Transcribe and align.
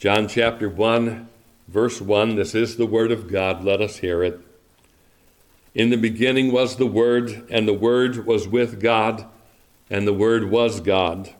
John 0.00 0.28
chapter 0.28 0.66
1, 0.66 1.28
verse 1.68 2.00
1. 2.00 2.36
This 2.36 2.54
is 2.54 2.78
the 2.78 2.86
word 2.86 3.12
of 3.12 3.30
God. 3.30 3.62
Let 3.62 3.82
us 3.82 3.98
hear 3.98 4.24
it. 4.24 4.40
In 5.74 5.90
the 5.90 5.98
beginning 5.98 6.52
was 6.52 6.76
the 6.76 6.86
Word, 6.86 7.46
and 7.50 7.68
the 7.68 7.74
Word 7.74 8.24
was 8.24 8.48
with 8.48 8.80
God, 8.80 9.26
and 9.90 10.06
the 10.06 10.14
Word 10.14 10.50
was 10.50 10.80
God. 10.80 11.34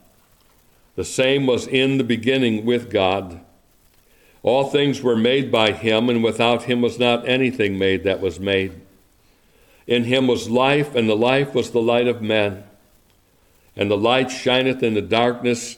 The 0.95 1.03
same 1.03 1.47
was 1.47 1.65
in 1.65 1.97
the 1.97 2.03
beginning 2.03 2.63
with 2.63 2.91
God. 2.91 3.41
All 4.43 4.69
things 4.69 5.01
were 5.01 5.17
made 5.17 5.51
by 5.51 5.71
him, 5.71 6.07
and 6.07 6.23
without 6.23 6.65
him 6.65 6.81
was 6.81 6.99
not 6.99 7.27
anything 7.27 7.79
made 7.79 8.03
that 8.03 8.21
was 8.21 8.39
made. 8.39 8.79
In 9.87 10.03
him 10.03 10.27
was 10.27 10.51
life, 10.51 10.93
and 10.93 11.09
the 11.09 11.15
life 11.15 11.55
was 11.55 11.71
the 11.71 11.81
light 11.81 12.07
of 12.07 12.21
men. 12.21 12.63
And 13.75 13.89
the 13.89 13.97
light 13.97 14.29
shineth 14.29 14.83
in 14.83 14.93
the 14.93 15.01
darkness, 15.01 15.77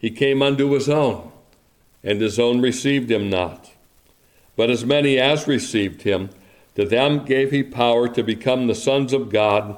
He 0.00 0.10
came 0.10 0.42
unto 0.42 0.72
his 0.72 0.88
own, 0.88 1.30
and 2.02 2.22
his 2.22 2.38
own 2.38 2.62
received 2.62 3.10
him 3.10 3.28
not. 3.28 3.70
But 4.56 4.70
as 4.70 4.84
many 4.84 5.18
as 5.18 5.46
received 5.46 6.02
him, 6.02 6.30
to 6.74 6.86
them 6.86 7.26
gave 7.26 7.50
he 7.50 7.62
power 7.62 8.08
to 8.08 8.22
become 8.22 8.66
the 8.66 8.74
sons 8.74 9.12
of 9.12 9.28
God, 9.28 9.76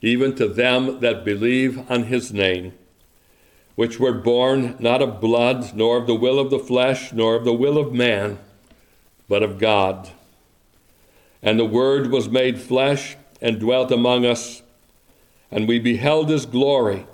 even 0.00 0.34
to 0.34 0.48
them 0.48 0.98
that 0.98 1.24
believe 1.24 1.88
on 1.88 2.04
his 2.04 2.32
name, 2.32 2.72
which 3.76 4.00
were 4.00 4.12
born 4.12 4.74
not 4.80 5.00
of 5.00 5.20
blood, 5.20 5.72
nor 5.74 5.96
of 5.96 6.08
the 6.08 6.14
will 6.14 6.40
of 6.40 6.50
the 6.50 6.58
flesh, 6.58 7.12
nor 7.12 7.36
of 7.36 7.44
the 7.44 7.52
will 7.52 7.78
of 7.78 7.92
man, 7.92 8.38
but 9.28 9.44
of 9.44 9.58
God. 9.58 10.10
And 11.40 11.58
the 11.58 11.64
Word 11.64 12.10
was 12.10 12.28
made 12.28 12.60
flesh 12.60 13.16
and 13.40 13.60
dwelt 13.60 13.92
among 13.92 14.26
us, 14.26 14.62
and 15.52 15.68
we 15.68 15.78
beheld 15.78 16.30
his 16.30 16.46
glory, 16.46 17.06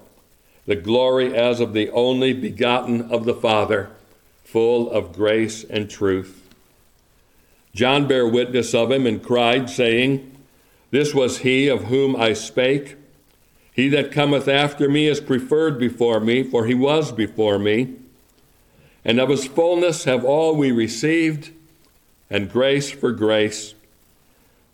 the 0.69 0.77
glory 0.77 1.35
as 1.35 1.61
of 1.61 1.73
the 1.73 1.89
only 1.93 2.35
begotten 2.35 3.11
of 3.11 3.25
the 3.25 3.33
Father, 3.33 3.89
full 4.45 4.91
of 4.91 5.15
grace 5.15 5.65
and 5.65 5.89
truth. 5.89 6.47
John 7.75 8.07
bare 8.07 8.29
witness 8.29 8.75
of 8.75 8.93
him 8.93 9.07
and 9.07 9.23
cried, 9.23 9.71
saying, 9.71 10.31
This 10.91 11.15
was 11.15 11.39
he 11.39 11.69
of 11.69 11.85
whom 11.85 12.15
I 12.15 12.35
spake. 12.35 12.97
He 13.73 13.89
that 13.89 14.13
cometh 14.13 14.47
after 14.47 14.91
me 14.91 15.07
is 15.07 15.23
preferred 15.23 15.79
before 15.79 16.21
me, 16.21 16.43
for 16.43 16.67
he 16.67 16.75
was 16.75 17.13
before 17.13 17.59
me. 17.59 17.95
And 19.07 19.19
of 19.19 19.31
his 19.31 19.47
fullness 19.47 20.05
have 20.05 20.23
all 20.23 20.55
we 20.55 20.71
received, 20.71 21.51
and 22.29 22.53
grace 22.53 22.91
for 22.91 23.13
grace. 23.13 23.73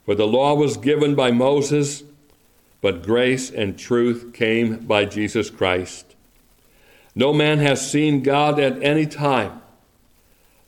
For 0.06 0.16
the 0.16 0.26
law 0.26 0.56
was 0.56 0.76
given 0.76 1.14
by 1.14 1.30
Moses, 1.30 2.02
but 2.84 3.02
grace 3.02 3.50
and 3.50 3.78
truth 3.78 4.34
came 4.34 4.76
by 4.80 5.06
Jesus 5.06 5.48
Christ. 5.48 6.14
No 7.14 7.32
man 7.32 7.60
has 7.60 7.90
seen 7.90 8.22
God 8.22 8.60
at 8.60 8.82
any 8.82 9.06
time 9.06 9.62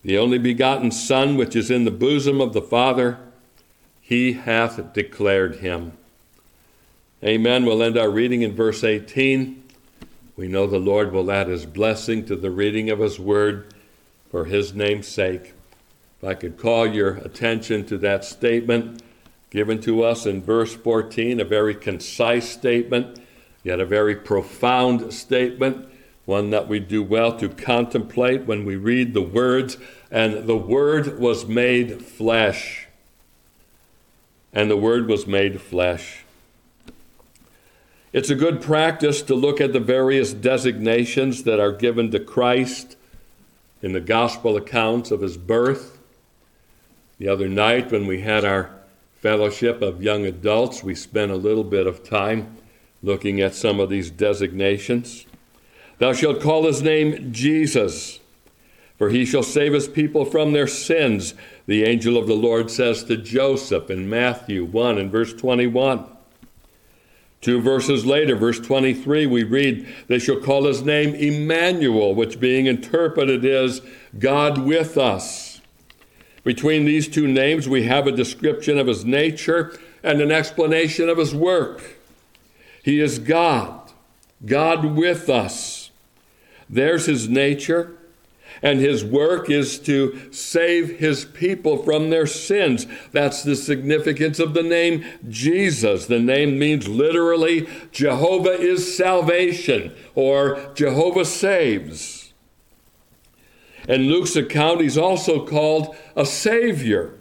the 0.02 0.16
only 0.16 0.38
begotten 0.38 0.92
Son, 0.92 1.36
which 1.36 1.54
is 1.54 1.70
in 1.70 1.84
the 1.84 1.90
bosom 1.90 2.40
of 2.40 2.54
the 2.54 2.62
Father, 2.62 3.18
he 4.00 4.32
hath 4.32 4.94
declared 4.94 5.56
him. 5.56 5.92
Amen. 7.22 7.66
We'll 7.66 7.82
end 7.82 7.98
our 7.98 8.08
reading 8.08 8.40
in 8.40 8.54
verse 8.54 8.82
18. 8.82 9.64
We 10.36 10.48
know 10.48 10.66
the 10.66 10.78
Lord 10.78 11.12
will 11.12 11.30
add 11.30 11.48
his 11.48 11.66
blessing 11.66 12.24
to 12.26 12.36
the 12.36 12.50
reading 12.50 12.88
of 12.88 13.00
his 13.00 13.20
word 13.20 13.74
for 14.30 14.46
his 14.46 14.72
name's 14.72 15.08
sake. 15.08 15.52
If 16.22 16.26
I 16.26 16.32
could 16.32 16.56
call 16.56 16.86
your 16.86 17.16
attention 17.16 17.84
to 17.86 17.98
that 17.98 18.24
statement 18.24 19.02
given 19.56 19.80
to 19.80 20.02
us 20.02 20.26
in 20.26 20.42
verse 20.42 20.74
14, 20.74 21.40
a 21.40 21.44
very 21.44 21.74
concise 21.74 22.46
statement, 22.46 23.18
yet 23.64 23.80
a 23.80 23.86
very 23.86 24.14
profound 24.14 25.10
statement, 25.14 25.88
one 26.26 26.50
that 26.50 26.68
we 26.68 26.78
do 26.78 27.02
well 27.02 27.34
to 27.38 27.48
contemplate 27.48 28.44
when 28.44 28.66
we 28.66 28.76
read 28.76 29.14
the 29.14 29.22
words 29.22 29.78
and 30.10 30.46
the 30.46 30.58
Word 30.58 31.18
was 31.18 31.46
made 31.46 32.04
flesh. 32.04 32.86
And 34.52 34.70
the 34.70 34.76
Word 34.76 35.08
was 35.08 35.26
made 35.26 35.58
flesh. 35.58 36.24
It's 38.12 38.28
a 38.28 38.34
good 38.34 38.60
practice 38.60 39.22
to 39.22 39.34
look 39.34 39.58
at 39.58 39.72
the 39.72 39.80
various 39.80 40.34
designations 40.34 41.44
that 41.44 41.58
are 41.58 41.72
given 41.72 42.10
to 42.10 42.20
Christ 42.20 42.98
in 43.80 43.94
the 43.94 44.02
gospel 44.02 44.54
accounts 44.54 45.10
of 45.10 45.22
his 45.22 45.38
birth. 45.38 45.98
The 47.16 47.28
other 47.28 47.48
night, 47.48 47.90
when 47.90 48.06
we 48.06 48.20
had 48.20 48.44
our 48.44 48.75
fellowship 49.20 49.82
of 49.82 50.02
young 50.02 50.24
adults, 50.24 50.82
we 50.82 50.94
spent 50.94 51.32
a 51.32 51.36
little 51.36 51.64
bit 51.64 51.86
of 51.86 52.02
time 52.02 52.56
looking 53.02 53.40
at 53.40 53.54
some 53.54 53.80
of 53.80 53.90
these 53.90 54.10
designations. 54.10 55.26
Thou 55.98 56.12
shalt 56.12 56.40
call 56.40 56.66
his 56.66 56.82
name 56.82 57.32
Jesus 57.32 58.20
for 58.98 59.10
he 59.10 59.24
shall 59.24 59.42
save 59.42 59.72
his 59.72 59.88
people 59.88 60.24
from 60.24 60.52
their 60.52 60.66
sins, 60.66 61.34
the 61.66 61.84
angel 61.84 62.16
of 62.16 62.26
the 62.26 62.34
Lord 62.34 62.70
says 62.70 63.04
to 63.04 63.16
Joseph 63.16 63.90
in 63.90 64.08
Matthew 64.08 64.64
1 64.64 64.98
and 64.98 65.10
verse 65.10 65.34
21. 65.34 66.04
Two 67.42 67.60
verses 67.60 68.06
later, 68.06 68.34
verse 68.34 68.58
23, 68.58 69.26
we 69.26 69.44
read, 69.44 69.86
They 70.08 70.18
shall 70.18 70.40
call 70.40 70.64
his 70.64 70.82
name 70.82 71.14
Emmanuel, 71.14 72.14
which 72.14 72.40
being 72.40 72.66
interpreted 72.66 73.44
is 73.44 73.82
God 74.18 74.58
with 74.58 74.96
us. 74.96 75.55
Between 76.46 76.84
these 76.84 77.08
two 77.08 77.26
names, 77.26 77.68
we 77.68 77.82
have 77.88 78.06
a 78.06 78.12
description 78.12 78.78
of 78.78 78.86
his 78.86 79.04
nature 79.04 79.76
and 80.04 80.20
an 80.20 80.30
explanation 80.30 81.08
of 81.08 81.18
his 81.18 81.34
work. 81.34 81.98
He 82.84 83.00
is 83.00 83.18
God, 83.18 83.90
God 84.44 84.84
with 84.84 85.28
us. 85.28 85.90
There's 86.70 87.06
his 87.06 87.28
nature, 87.28 87.96
and 88.62 88.78
his 88.78 89.04
work 89.04 89.50
is 89.50 89.80
to 89.80 90.32
save 90.32 91.00
his 91.00 91.24
people 91.24 91.82
from 91.82 92.10
their 92.10 92.28
sins. 92.28 92.86
That's 93.10 93.42
the 93.42 93.56
significance 93.56 94.38
of 94.38 94.54
the 94.54 94.62
name 94.62 95.04
Jesus. 95.28 96.06
The 96.06 96.20
name 96.20 96.60
means 96.60 96.86
literally 96.86 97.68
Jehovah 97.90 98.56
is 98.56 98.96
salvation 98.96 99.92
or 100.14 100.70
Jehovah 100.76 101.24
saves. 101.24 102.15
In 103.88 104.08
Luke's 104.08 104.36
account, 104.36 104.80
he's 104.80 104.98
also 104.98 105.46
called 105.46 105.96
a 106.14 106.26
Savior. 106.26 107.14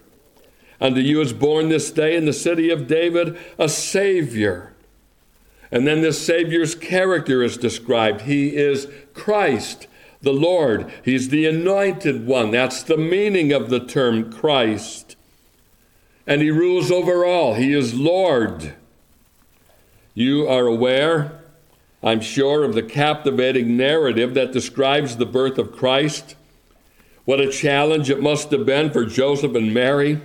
Unto 0.82 1.00
you 1.00 1.22
is 1.22 1.34
born 1.34 1.70
this 1.70 1.92
day 1.92 2.16
in 2.16 2.26
the 2.26 2.34
city 2.34 2.70
of 2.70 2.88
David 2.88 3.38
a 3.58 3.70
Savior. 3.70 4.74
And 5.72 5.88
then 5.88 6.02
this 6.02 6.24
Savior's 6.24 6.76
character 6.76 7.44
is 7.44 7.58
described. 7.58 8.22
He 8.22 8.56
is 8.56 8.88
Christ 9.14 9.88
the 10.26 10.34
Lord. 10.34 10.92
He's 11.06 11.30
the 11.30 11.46
anointed 11.46 12.26
one. 12.26 12.52
That's 12.52 12.84
the 12.84 12.98
meaning 12.98 13.54
of 13.54 13.70
the 13.70 13.80
term 13.80 14.34
Christ. 14.34 15.16
And 16.28 16.42
he 16.42 16.50
rules 16.50 16.92
over 16.92 17.24
all. 17.24 17.54
He 17.54 17.74
is 17.74 17.94
Lord. 17.94 18.74
You 20.16 20.48
are 20.48 20.66
aware, 20.66 21.40
I'm 22.04 22.22
sure, 22.22 22.64
of 22.64 22.74
the 22.74 22.84
captivating 22.84 23.78
narrative 23.78 24.34
that 24.34 24.52
describes 24.52 25.18
the 25.18 25.26
birth 25.26 25.58
of 25.58 25.72
Christ. 25.72 26.36
What 27.26 27.42
a 27.42 27.52
challenge 27.52 28.10
it 28.10 28.22
must 28.22 28.52
have 28.52 28.66
been 28.66 28.92
for 28.92 29.04
Joseph 29.04 29.56
and 29.56 29.74
Mary 29.74 30.22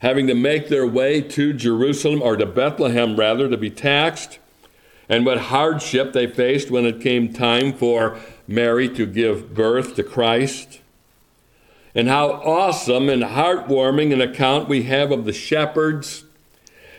having 0.00 0.26
to 0.26 0.34
make 0.34 0.68
their 0.68 0.86
way 0.86 1.20
to 1.20 1.52
Jerusalem, 1.52 2.22
or 2.22 2.36
to 2.36 2.46
Bethlehem 2.46 3.16
rather, 3.16 3.48
to 3.48 3.56
be 3.56 3.70
taxed, 3.70 4.38
and 5.08 5.26
what 5.26 5.38
hardship 5.38 6.12
they 6.12 6.26
faced 6.26 6.70
when 6.70 6.86
it 6.86 7.00
came 7.00 7.32
time 7.32 7.72
for 7.72 8.18
Mary 8.48 8.88
to 8.88 9.06
give 9.06 9.54
birth 9.54 9.94
to 9.96 10.02
Christ. 10.02 10.80
And 11.94 12.08
how 12.08 12.30
awesome 12.30 13.08
and 13.08 13.22
heartwarming 13.22 14.12
an 14.12 14.20
account 14.20 14.68
we 14.68 14.84
have 14.84 15.12
of 15.12 15.24
the 15.24 15.32
shepherds 15.32 16.24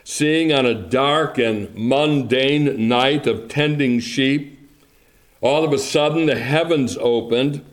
seeing 0.04 0.52
on 0.52 0.66
a 0.66 0.74
dark 0.74 1.38
and 1.38 1.74
mundane 1.76 2.88
night 2.88 3.26
of 3.28 3.48
tending 3.48 4.00
sheep, 4.00 4.60
all 5.40 5.64
of 5.64 5.74
a 5.74 5.80
sudden 5.80 6.26
the 6.26 6.38
heavens 6.38 6.98
opened, 7.00 7.64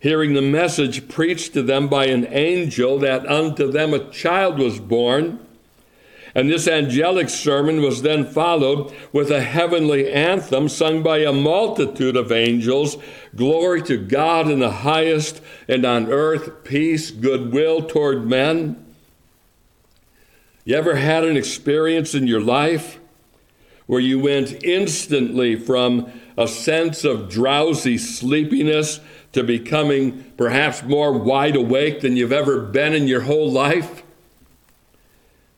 hearing 0.00 0.34
the 0.34 0.42
message 0.42 1.08
preached 1.08 1.52
to 1.52 1.62
them 1.62 1.86
by 1.86 2.06
an 2.06 2.26
angel 2.26 2.98
that 2.98 3.26
unto 3.26 3.70
them 3.70 3.94
a 3.94 4.10
child 4.10 4.58
was 4.58 4.80
born 4.80 5.38
And 6.34 6.48
this 6.48 6.68
angelic 6.68 7.28
sermon 7.28 7.82
was 7.82 8.02
then 8.02 8.24
followed 8.24 8.94
with 9.12 9.30
a 9.30 9.42
heavenly 9.42 10.10
anthem 10.12 10.68
sung 10.68 11.02
by 11.02 11.18
a 11.18 11.32
multitude 11.32 12.16
of 12.16 12.32
angels 12.32 12.96
Glory 13.34 13.82
to 13.82 13.96
God 13.96 14.50
in 14.50 14.58
the 14.58 14.70
highest, 14.70 15.40
and 15.68 15.84
on 15.84 16.10
earth 16.10 16.64
peace, 16.64 17.10
goodwill 17.10 17.82
toward 17.82 18.26
men. 18.26 18.84
You 20.64 20.76
ever 20.76 20.96
had 20.96 21.24
an 21.24 21.36
experience 21.36 22.14
in 22.14 22.26
your 22.26 22.40
life 22.40 22.98
where 23.86 24.00
you 24.00 24.18
went 24.18 24.62
instantly 24.62 25.56
from 25.56 26.12
a 26.36 26.46
sense 26.46 27.04
of 27.04 27.28
drowsy 27.28 27.98
sleepiness 27.98 29.00
to 29.32 29.44
becoming 29.44 30.32
perhaps 30.36 30.82
more 30.82 31.12
wide 31.12 31.56
awake 31.56 32.00
than 32.00 32.16
you've 32.16 32.32
ever 32.32 32.60
been 32.60 32.94
in 32.94 33.06
your 33.06 33.22
whole 33.22 33.50
life? 33.50 34.02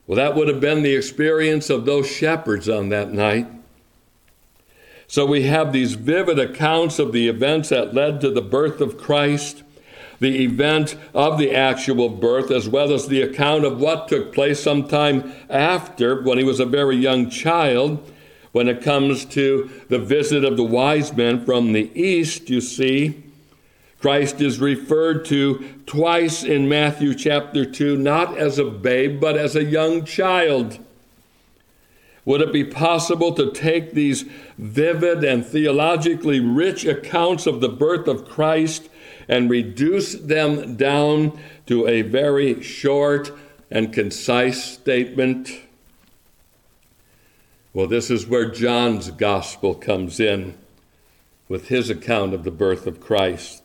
Well, 0.07 0.17
that 0.17 0.35
would 0.35 0.49
have 0.49 0.61
been 0.61 0.83
the 0.83 0.95
experience 0.95 1.71
of 1.71 1.85
those 1.85 2.11
shepherds 2.11 2.69
on 2.69 2.89
that 2.91 3.13
night. 3.13 3.47
So 5.07 5.27
we 5.27 5.43
have 5.43 5.73
these 5.73 5.95
vivid 5.95 6.39
accounts 6.39 6.99
of 6.99 7.13
the 7.13 7.29
events 7.29 7.69
that 7.69 7.95
led 7.95 8.21
to 8.23 8.31
the 8.31 8.43
birth 8.43 8.81
of 8.81 8.99
Christ, 8.99 9.63
the 10.21 10.43
event 10.43 10.97
of 11.15 11.39
the 11.39 11.55
actual 11.55 12.09
birth, 12.09 12.51
as 12.51 12.69
well 12.69 12.93
as 12.93 13.09
the 13.09 13.23
account 13.23 13.65
of 13.65 13.79
what 13.79 14.09
took 14.09 14.33
place 14.33 14.63
sometime 14.63 15.33
after 15.51 16.23
when 16.23 16.39
he 16.39 16.45
was 16.45 16.61
a 16.61 16.67
very 16.67 16.97
young 16.97 17.29
child. 17.29 18.11
When 18.53 18.69
it 18.69 18.83
comes 18.83 19.25
to 19.27 19.71
the 19.89 19.99
visit 19.99 20.45
of 20.45 20.57
the 20.57 20.65
wise 20.65 21.13
men 21.15 21.45
from 21.45 21.73
the 21.73 21.91
east, 21.95 22.51
you 22.51 22.61
see, 22.61 23.22
Christ 24.03 24.41
is 24.41 24.59
referred 24.59 25.25
to 25.27 25.65
twice 25.87 26.43
in 26.43 26.69
Matthew 26.69 27.15
chapter 27.15 27.65
2, 27.65 27.97
not 27.97 28.37
as 28.37 28.59
a 28.59 28.65
babe, 28.65 29.21
but 29.21 29.37
as 29.37 29.55
a 29.55 29.63
young 29.63 30.05
child. 30.05 30.81
Would 32.25 32.41
it 32.41 32.53
be 32.53 32.65
possible 32.65 33.33
to 33.35 33.53
take 33.53 33.93
these 33.93 34.25
vivid 34.59 35.23
and 35.23 35.47
theologically 35.47 36.41
rich 36.41 36.85
accounts 36.85 37.47
of 37.47 37.61
the 37.61 37.69
birth 37.69 38.09
of 38.09 38.29
Christ 38.29 38.89
and 39.29 39.49
reduce 39.49 40.15
them 40.15 40.75
down 40.75 41.39
to 41.67 41.87
a 41.87 42.03
very 42.03 42.61
short 42.61 43.31
and 43.71 43.93
concise 43.93 44.65
statement? 44.65 45.49
Well, 47.73 47.87
this 47.87 48.11
is 48.11 48.27
where 48.27 48.51
John's 48.51 49.13
gospel 49.13 49.77
comes 49.77 50.19
in 50.19 50.59
with 51.49 51.69
his 51.69 51.89
account 51.89 52.35
of 52.35 52.43
the 52.43 52.51
birth 52.51 52.89
of 52.89 53.01
Christ. 53.01 53.62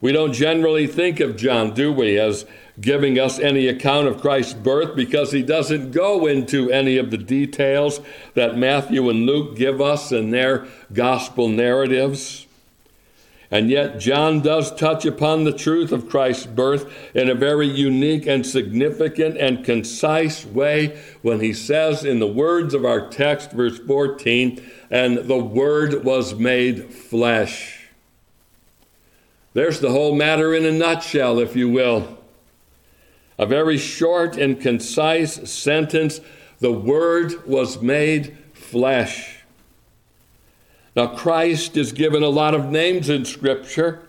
We 0.00 0.12
don't 0.12 0.32
generally 0.32 0.86
think 0.86 1.20
of 1.20 1.36
John, 1.36 1.74
do 1.74 1.92
we, 1.92 2.18
as 2.18 2.46
giving 2.80 3.18
us 3.18 3.38
any 3.38 3.68
account 3.68 4.08
of 4.08 4.20
Christ's 4.20 4.54
birth 4.54 4.96
because 4.96 5.32
he 5.32 5.42
doesn't 5.42 5.90
go 5.90 6.26
into 6.26 6.70
any 6.70 6.96
of 6.96 7.10
the 7.10 7.18
details 7.18 8.00
that 8.34 8.56
Matthew 8.56 9.10
and 9.10 9.26
Luke 9.26 9.56
give 9.56 9.80
us 9.80 10.12
in 10.12 10.30
their 10.30 10.66
gospel 10.92 11.48
narratives. 11.48 12.46
And 13.50 13.68
yet, 13.68 13.98
John 13.98 14.40
does 14.40 14.74
touch 14.74 15.04
upon 15.04 15.42
the 15.42 15.52
truth 15.52 15.90
of 15.90 16.08
Christ's 16.08 16.46
birth 16.46 16.90
in 17.14 17.28
a 17.28 17.34
very 17.34 17.66
unique 17.66 18.26
and 18.26 18.46
significant 18.46 19.36
and 19.36 19.64
concise 19.64 20.46
way 20.46 21.02
when 21.22 21.40
he 21.40 21.52
says, 21.52 22.04
in 22.04 22.20
the 22.20 22.28
words 22.28 22.74
of 22.74 22.84
our 22.84 23.08
text, 23.08 23.50
verse 23.50 23.78
14, 23.80 24.62
and 24.88 25.18
the 25.18 25.38
Word 25.38 26.04
was 26.04 26.36
made 26.36 26.94
flesh. 26.94 27.79
There's 29.52 29.80
the 29.80 29.90
whole 29.90 30.14
matter 30.14 30.54
in 30.54 30.64
a 30.64 30.72
nutshell, 30.72 31.38
if 31.38 31.56
you 31.56 31.68
will. 31.68 32.18
A 33.38 33.46
very 33.46 33.78
short 33.78 34.36
and 34.36 34.60
concise 34.60 35.50
sentence 35.50 36.20
the 36.60 36.72
Word 36.72 37.46
was 37.46 37.80
made 37.80 38.36
flesh. 38.52 39.38
Now, 40.94 41.06
Christ 41.08 41.76
is 41.76 41.92
given 41.92 42.22
a 42.22 42.28
lot 42.28 42.54
of 42.54 42.66
names 42.66 43.08
in 43.08 43.24
Scripture. 43.24 44.02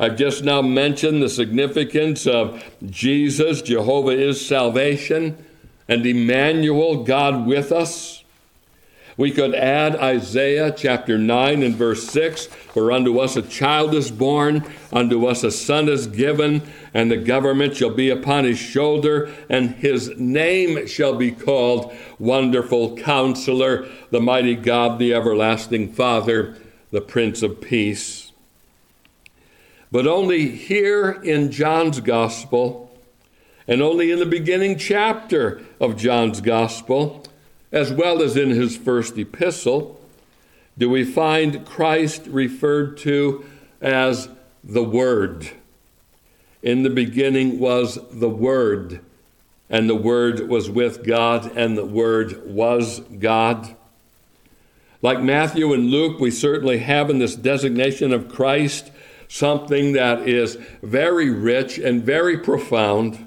I've 0.00 0.16
just 0.16 0.42
now 0.42 0.60
mentioned 0.60 1.22
the 1.22 1.28
significance 1.28 2.26
of 2.26 2.64
Jesus, 2.84 3.62
Jehovah 3.62 4.10
is 4.10 4.44
salvation, 4.44 5.44
and 5.88 6.04
Emmanuel, 6.04 7.04
God 7.04 7.46
with 7.46 7.70
us. 7.70 8.21
We 9.16 9.30
could 9.30 9.54
add 9.54 9.96
Isaiah 9.96 10.72
chapter 10.74 11.18
9 11.18 11.62
and 11.62 11.74
verse 11.74 12.08
6 12.08 12.46
For 12.46 12.90
unto 12.90 13.18
us 13.18 13.36
a 13.36 13.42
child 13.42 13.94
is 13.94 14.10
born, 14.10 14.64
unto 14.90 15.26
us 15.26 15.44
a 15.44 15.50
son 15.50 15.88
is 15.88 16.06
given, 16.06 16.62
and 16.94 17.10
the 17.10 17.18
government 17.18 17.76
shall 17.76 17.90
be 17.90 18.08
upon 18.08 18.44
his 18.44 18.58
shoulder, 18.58 19.30
and 19.50 19.70
his 19.74 20.16
name 20.16 20.86
shall 20.86 21.14
be 21.14 21.30
called 21.30 21.94
Wonderful 22.18 22.96
Counselor, 22.96 23.86
the 24.10 24.20
Mighty 24.20 24.54
God, 24.54 24.98
the 24.98 25.12
Everlasting 25.12 25.92
Father, 25.92 26.56
the 26.90 27.02
Prince 27.02 27.42
of 27.42 27.60
Peace. 27.60 28.32
But 29.90 30.06
only 30.06 30.48
here 30.48 31.10
in 31.10 31.50
John's 31.50 32.00
Gospel, 32.00 32.98
and 33.68 33.82
only 33.82 34.10
in 34.10 34.18
the 34.18 34.26
beginning 34.26 34.78
chapter 34.78 35.60
of 35.78 35.98
John's 35.98 36.40
Gospel, 36.40 37.26
as 37.72 37.92
well 37.92 38.22
as 38.22 38.36
in 38.36 38.50
his 38.50 38.76
first 38.76 39.18
epistle, 39.18 39.98
do 40.78 40.88
we 40.88 41.04
find 41.04 41.66
Christ 41.66 42.26
referred 42.26 42.98
to 42.98 43.44
as 43.80 44.28
the 44.62 44.84
Word. 44.84 45.50
In 46.62 46.82
the 46.84 46.90
beginning 46.90 47.58
was 47.58 47.98
the 48.12 48.28
Word, 48.28 49.00
and 49.68 49.88
the 49.88 49.96
Word 49.96 50.48
was 50.48 50.70
with 50.70 51.04
God, 51.04 51.50
and 51.56 51.76
the 51.76 51.84
Word 51.84 52.46
was 52.46 53.00
God. 53.00 53.74
Like 55.02 55.20
Matthew 55.20 55.72
and 55.72 55.90
Luke, 55.90 56.20
we 56.20 56.30
certainly 56.30 56.78
have 56.78 57.10
in 57.10 57.18
this 57.18 57.34
designation 57.34 58.12
of 58.12 58.28
Christ 58.28 58.92
something 59.26 59.94
that 59.94 60.28
is 60.28 60.56
very 60.82 61.30
rich 61.30 61.78
and 61.78 62.04
very 62.04 62.38
profound. 62.38 63.26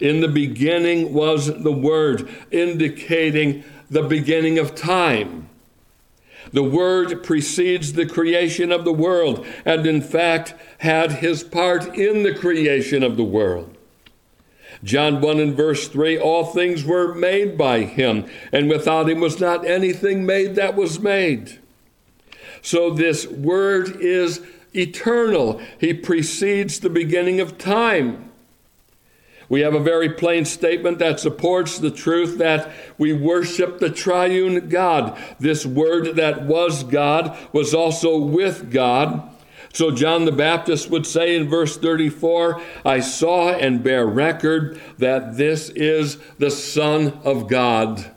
In 0.00 0.20
the 0.20 0.28
beginning 0.28 1.12
was 1.12 1.62
the 1.62 1.72
Word, 1.72 2.28
indicating 2.50 3.64
the 3.90 4.02
beginning 4.02 4.58
of 4.58 4.74
time. 4.74 5.48
The 6.52 6.62
Word 6.62 7.22
precedes 7.22 7.92
the 7.92 8.06
creation 8.06 8.72
of 8.72 8.84
the 8.84 8.92
world, 8.92 9.46
and 9.64 9.86
in 9.86 10.00
fact 10.00 10.54
had 10.78 11.12
his 11.12 11.42
part 11.42 11.96
in 11.96 12.22
the 12.22 12.34
creation 12.34 13.02
of 13.02 13.16
the 13.16 13.24
world. 13.24 13.76
John 14.84 15.20
1 15.20 15.40
and 15.40 15.56
verse 15.56 15.88
3 15.88 16.18
All 16.18 16.44
things 16.44 16.84
were 16.84 17.14
made 17.14 17.58
by 17.58 17.80
him, 17.80 18.26
and 18.52 18.68
without 18.68 19.08
him 19.08 19.20
was 19.20 19.40
not 19.40 19.66
anything 19.66 20.24
made 20.24 20.54
that 20.54 20.76
was 20.76 21.00
made. 21.00 21.58
So 22.62 22.90
this 22.90 23.26
Word 23.26 24.00
is 24.00 24.40
eternal, 24.74 25.60
he 25.78 25.94
precedes 25.94 26.80
the 26.80 26.90
beginning 26.90 27.40
of 27.40 27.58
time. 27.58 28.27
We 29.48 29.60
have 29.62 29.74
a 29.74 29.80
very 29.80 30.10
plain 30.10 30.44
statement 30.44 30.98
that 30.98 31.20
supports 31.20 31.78
the 31.78 31.90
truth 31.90 32.38
that 32.38 32.70
we 32.98 33.12
worship 33.12 33.78
the 33.78 33.90
triune 33.90 34.68
God. 34.68 35.18
This 35.38 35.64
word 35.64 36.16
that 36.16 36.42
was 36.42 36.84
God 36.84 37.36
was 37.52 37.72
also 37.72 38.18
with 38.18 38.70
God. 38.70 39.34
So 39.72 39.90
John 39.90 40.24
the 40.24 40.32
Baptist 40.32 40.90
would 40.90 41.06
say 41.06 41.34
in 41.34 41.48
verse 41.48 41.76
34 41.78 42.60
I 42.84 43.00
saw 43.00 43.50
and 43.50 43.82
bear 43.82 44.06
record 44.06 44.80
that 44.98 45.36
this 45.36 45.70
is 45.70 46.18
the 46.38 46.50
Son 46.50 47.20
of 47.24 47.48
God. 47.48 48.12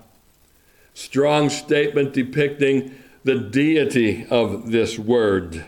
Strong 0.94 1.50
statement 1.50 2.14
depicting 2.14 2.96
the 3.24 3.36
deity 3.36 4.26
of 4.30 4.72
this 4.72 5.00
word. 5.00 5.66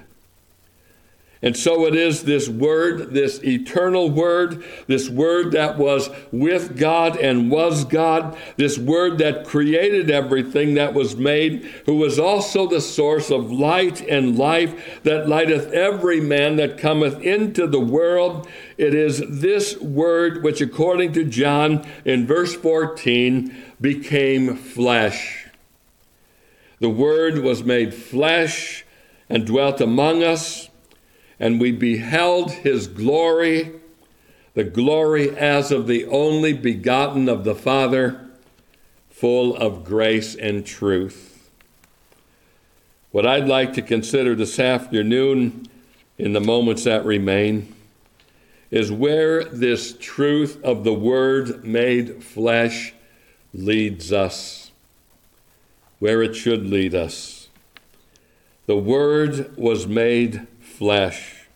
And 1.43 1.57
so 1.57 1.85
it 1.85 1.93
is 1.93 2.23
this 2.23 2.47
word, 2.47 3.13
this 3.13 3.43
eternal 3.43 4.09
word, 4.09 4.63
this 4.87 5.09
word 5.09 5.51
that 5.51 5.77
was 5.77 6.09
with 6.31 6.79
God 6.79 7.17
and 7.17 7.51
was 7.51 7.83
God, 7.83 8.37
this 8.55 8.77
word 8.77 9.17
that 9.17 9.45
created 9.45 10.09
everything 10.09 10.75
that 10.75 10.93
was 10.93 11.17
made, 11.17 11.65
who 11.85 11.95
was 11.95 12.17
also 12.17 12.65
the 12.65 12.79
source 12.79 13.29
of 13.29 13.51
light 13.51 13.99
and 14.07 14.37
life 14.37 15.01
that 15.03 15.27
lighteth 15.27 15.69
every 15.73 16.21
man 16.21 16.55
that 16.55 16.77
cometh 16.77 17.19
into 17.19 17.67
the 17.67 17.79
world. 17.79 18.47
It 18.77 18.95
is 18.95 19.21
this 19.27 19.77
word 19.81 20.43
which, 20.43 20.61
according 20.61 21.11
to 21.13 21.25
John 21.25 21.85
in 22.05 22.25
verse 22.25 22.55
14, 22.55 23.53
became 23.81 24.55
flesh. 24.55 25.49
The 26.79 26.89
word 26.89 27.39
was 27.39 27.65
made 27.65 27.93
flesh 27.93 28.85
and 29.27 29.45
dwelt 29.45 29.81
among 29.81 30.23
us 30.23 30.69
and 31.39 31.59
we 31.59 31.71
beheld 31.71 32.51
his 32.51 32.87
glory, 32.87 33.71
the 34.53 34.63
glory 34.63 35.35
as 35.35 35.71
of 35.71 35.87
the 35.87 36.05
only 36.05 36.53
begotten 36.53 37.27
of 37.27 37.43
the 37.43 37.55
Father, 37.55 38.29
full 39.09 39.55
of 39.55 39.83
grace 39.83 40.35
and 40.35 40.65
truth. 40.65 41.49
What 43.11 43.25
I'd 43.25 43.47
like 43.47 43.73
to 43.73 43.81
consider 43.81 44.35
this 44.35 44.59
afternoon, 44.59 45.67
in 46.17 46.33
the 46.33 46.41
moments 46.41 46.83
that 46.83 47.05
remain, 47.05 47.73
is 48.71 48.91
where 48.91 49.43
this 49.43 49.95
truth 49.99 50.63
of 50.63 50.83
the 50.83 50.93
Word 50.93 51.63
made 51.63 52.23
flesh 52.23 52.93
leads 53.53 54.11
us 54.11 54.63
where 56.03 56.21
it 56.21 56.35
should 56.35 56.67
lead 56.67 56.93
us. 56.93 57.47
The 58.65 58.75
Word 58.75 59.55
was 59.55 59.87
made 59.87 60.47
flesh. 60.83 61.47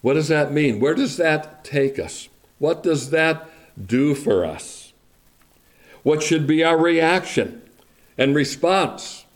What 0.00 0.14
does 0.14 0.28
that 0.28 0.50
mean? 0.50 0.80
Where 0.80 0.94
does 0.94 1.18
that 1.18 1.62
take 1.62 1.98
us? 1.98 2.30
What 2.58 2.82
does 2.82 3.10
that 3.10 3.50
do 3.78 4.14
for 4.14 4.46
us? 4.46 4.94
What 6.02 6.22
should 6.22 6.46
be 6.46 6.64
our 6.64 6.78
reaction 6.78 7.60
and 8.16 8.34
response? 8.34 9.26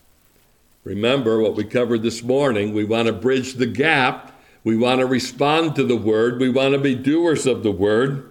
Remember 0.83 1.39
what 1.39 1.53
we 1.53 1.63
covered 1.63 2.01
this 2.01 2.23
morning. 2.23 2.73
We 2.73 2.83
want 2.83 3.05
to 3.05 3.13
bridge 3.13 3.53
the 3.53 3.67
gap. 3.67 4.31
We 4.63 4.75
want 4.75 5.01
to 5.01 5.05
respond 5.05 5.75
to 5.75 5.83
the 5.83 5.95
word. 5.95 6.39
We 6.39 6.49
want 6.49 6.73
to 6.73 6.79
be 6.79 6.95
doers 6.95 7.45
of 7.45 7.61
the 7.61 7.71
word. 7.71 8.27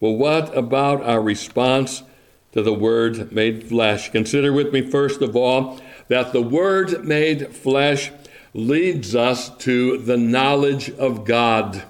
Well, 0.00 0.16
what 0.16 0.54
about 0.54 1.02
our 1.02 1.22
response 1.22 2.02
to 2.52 2.60
the 2.60 2.74
word 2.74 3.32
made 3.32 3.70
flesh? 3.70 4.10
Consider 4.10 4.52
with 4.52 4.70
me, 4.70 4.82
first 4.82 5.22
of 5.22 5.34
all, 5.34 5.80
that 6.08 6.34
the 6.34 6.42
word 6.42 7.06
made 7.06 7.56
flesh 7.56 8.12
leads 8.58 9.14
us 9.14 9.50
to 9.58 9.98
the 9.98 10.16
knowledge 10.16 10.90
of 10.90 11.24
God. 11.24 11.84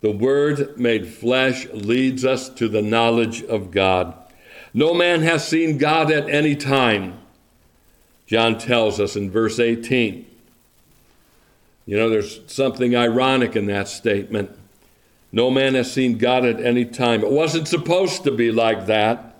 The 0.00 0.10
Word 0.10 0.78
made 0.78 1.06
flesh 1.08 1.66
leads 1.72 2.24
us 2.24 2.48
to 2.50 2.68
the 2.68 2.82
knowledge 2.82 3.42
of 3.42 3.70
God. 3.70 4.14
No 4.72 4.94
man 4.94 5.20
has 5.22 5.46
seen 5.46 5.76
God 5.76 6.10
at 6.10 6.28
any 6.30 6.56
time. 6.56 7.18
John 8.26 8.58
tells 8.58 8.98
us 8.98 9.16
in 9.16 9.30
verse 9.30 9.60
18. 9.60 10.26
You 11.86 11.96
know, 11.98 12.08
there's 12.08 12.40
something 12.46 12.96
ironic 12.96 13.54
in 13.54 13.66
that 13.66 13.88
statement. 13.88 14.50
No 15.30 15.50
man 15.50 15.74
has 15.74 15.92
seen 15.92 16.16
God 16.16 16.46
at 16.46 16.58
any 16.58 16.86
time. 16.86 17.22
It 17.22 17.30
wasn't 17.30 17.68
supposed 17.68 18.24
to 18.24 18.30
be 18.30 18.50
like 18.50 18.86
that. 18.86 19.33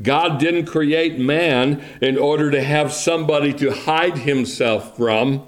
God 0.00 0.38
didn't 0.38 0.66
create 0.66 1.18
man 1.18 1.82
in 2.00 2.16
order 2.16 2.50
to 2.50 2.62
have 2.62 2.92
somebody 2.92 3.52
to 3.54 3.72
hide 3.72 4.18
himself 4.18 4.96
from. 4.96 5.42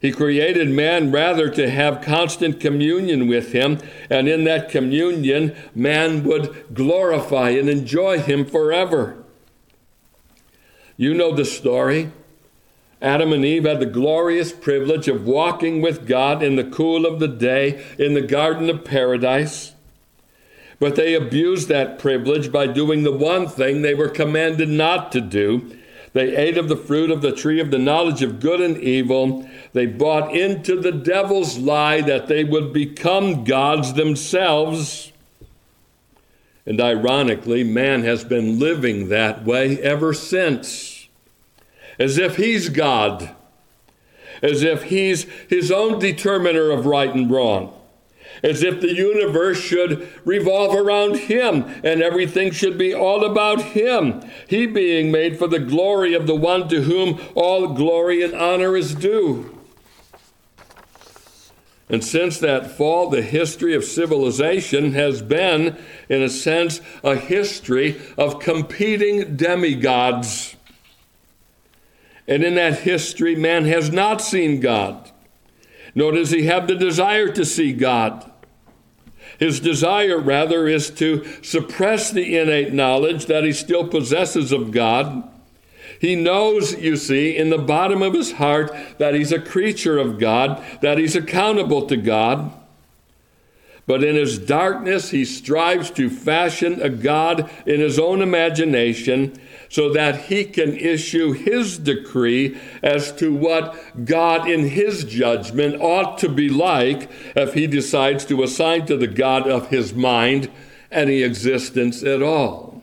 He 0.00 0.12
created 0.12 0.68
man 0.68 1.10
rather 1.10 1.50
to 1.50 1.68
have 1.68 2.02
constant 2.02 2.60
communion 2.60 3.26
with 3.26 3.52
him, 3.52 3.80
and 4.08 4.28
in 4.28 4.44
that 4.44 4.70
communion, 4.70 5.56
man 5.74 6.22
would 6.22 6.72
glorify 6.72 7.50
and 7.50 7.68
enjoy 7.68 8.20
him 8.20 8.44
forever. 8.44 9.24
You 10.96 11.14
know 11.14 11.34
the 11.34 11.44
story. 11.44 12.12
Adam 13.00 13.32
and 13.32 13.44
Eve 13.44 13.64
had 13.64 13.80
the 13.80 13.86
glorious 13.86 14.52
privilege 14.52 15.06
of 15.08 15.24
walking 15.24 15.80
with 15.80 16.06
God 16.06 16.42
in 16.42 16.56
the 16.56 16.64
cool 16.64 17.06
of 17.06 17.20
the 17.20 17.28
day 17.28 17.84
in 17.98 18.14
the 18.14 18.22
Garden 18.22 18.68
of 18.68 18.84
Paradise. 18.84 19.74
But 20.80 20.94
they 20.94 21.14
abused 21.14 21.68
that 21.68 21.98
privilege 21.98 22.52
by 22.52 22.68
doing 22.68 23.02
the 23.02 23.12
one 23.12 23.48
thing 23.48 23.82
they 23.82 23.94
were 23.94 24.08
commanded 24.08 24.68
not 24.68 25.10
to 25.12 25.20
do. 25.20 25.76
They 26.12 26.36
ate 26.36 26.56
of 26.56 26.68
the 26.68 26.76
fruit 26.76 27.10
of 27.10 27.20
the 27.20 27.32
tree 27.32 27.60
of 27.60 27.70
the 27.70 27.78
knowledge 27.78 28.22
of 28.22 28.40
good 28.40 28.60
and 28.60 28.78
evil, 28.78 29.48
they 29.72 29.86
bought 29.86 30.34
into 30.34 30.80
the 30.80 30.92
devil's 30.92 31.58
lie 31.58 32.00
that 32.00 32.26
they 32.26 32.42
would 32.42 32.72
become 32.72 33.44
gods 33.44 33.92
themselves. 33.92 35.12
And 36.64 36.80
ironically, 36.80 37.64
man 37.64 38.02
has 38.04 38.24
been 38.24 38.58
living 38.58 39.08
that 39.08 39.44
way 39.44 39.80
ever 39.82 40.14
since, 40.14 41.08
as 41.98 42.18
if 42.18 42.36
he's 42.36 42.70
God, 42.70 43.34
as 44.42 44.62
if 44.62 44.84
he's 44.84 45.24
his 45.48 45.70
own 45.70 45.98
determiner 45.98 46.70
of 46.70 46.86
right 46.86 47.14
and 47.14 47.30
wrong 47.30 47.77
as 48.42 48.62
if 48.62 48.80
the 48.80 48.94
universe 48.94 49.60
should 49.60 50.08
revolve 50.24 50.74
around 50.74 51.16
him 51.16 51.64
and 51.82 52.02
everything 52.02 52.50
should 52.50 52.78
be 52.78 52.94
all 52.94 53.24
about 53.24 53.60
him, 53.60 54.20
he 54.48 54.66
being 54.66 55.10
made 55.10 55.38
for 55.38 55.46
the 55.46 55.58
glory 55.58 56.14
of 56.14 56.26
the 56.26 56.34
one 56.34 56.68
to 56.68 56.82
whom 56.82 57.20
all 57.34 57.68
glory 57.68 58.22
and 58.22 58.34
honor 58.34 58.76
is 58.76 58.94
due. 58.94 59.58
And 61.90 62.04
since 62.04 62.38
that 62.40 62.70
fall, 62.70 63.08
the 63.08 63.22
history 63.22 63.74
of 63.74 63.82
civilization 63.82 64.92
has 64.92 65.22
been, 65.22 65.76
in 66.08 66.22
a 66.22 66.28
sense, 66.28 66.82
a 67.02 67.16
history 67.16 68.00
of 68.18 68.40
competing 68.40 69.36
demigods. 69.36 70.56
And 72.26 72.44
in 72.44 72.56
that 72.56 72.80
history, 72.80 73.34
man 73.34 73.64
has 73.64 73.90
not 73.90 74.20
seen 74.20 74.60
God, 74.60 75.10
nor 75.98 76.12
does 76.12 76.30
he 76.30 76.46
have 76.46 76.66
the 76.66 76.74
desire 76.74 77.28
to 77.28 77.44
see 77.44 77.72
God. 77.72 78.30
His 79.38 79.60
desire, 79.60 80.18
rather, 80.18 80.66
is 80.66 80.90
to 80.90 81.24
suppress 81.42 82.10
the 82.10 82.36
innate 82.36 82.72
knowledge 82.72 83.26
that 83.26 83.44
he 83.44 83.52
still 83.52 83.86
possesses 83.86 84.50
of 84.50 84.70
God 84.72 85.28
he 85.98 86.14
knows, 86.14 86.78
you 86.78 86.96
see, 86.96 87.36
in 87.36 87.50
the 87.50 87.58
bottom 87.58 88.02
of 88.02 88.14
his 88.14 88.32
heart 88.32 88.74
that 88.98 89.14
he's 89.14 89.32
a 89.32 89.40
creature 89.40 89.98
of 89.98 90.18
God, 90.18 90.62
that 90.80 90.98
he's 90.98 91.16
accountable 91.16 91.86
to 91.86 91.96
God. 91.96 92.52
But 93.86 94.04
in 94.04 94.14
his 94.14 94.38
darkness, 94.38 95.10
he 95.10 95.24
strives 95.24 95.90
to 95.92 96.10
fashion 96.10 96.80
a 96.82 96.90
God 96.90 97.50
in 97.66 97.80
his 97.80 97.98
own 97.98 98.22
imagination 98.22 99.40
so 99.68 99.92
that 99.92 100.22
he 100.22 100.44
can 100.44 100.76
issue 100.76 101.32
his 101.32 101.78
decree 101.78 102.58
as 102.82 103.12
to 103.12 103.34
what 103.34 103.76
God, 104.04 104.48
in 104.48 104.68
his 104.68 105.04
judgment, 105.04 105.80
ought 105.80 106.18
to 106.18 106.28
be 106.28 106.48
like 106.48 107.10
if 107.36 107.54
he 107.54 107.66
decides 107.66 108.24
to 108.26 108.42
assign 108.42 108.86
to 108.86 108.96
the 108.96 109.06
God 109.06 109.48
of 109.48 109.68
his 109.68 109.94
mind 109.94 110.50
any 110.90 111.22
existence 111.22 112.02
at 112.02 112.22
all. 112.22 112.77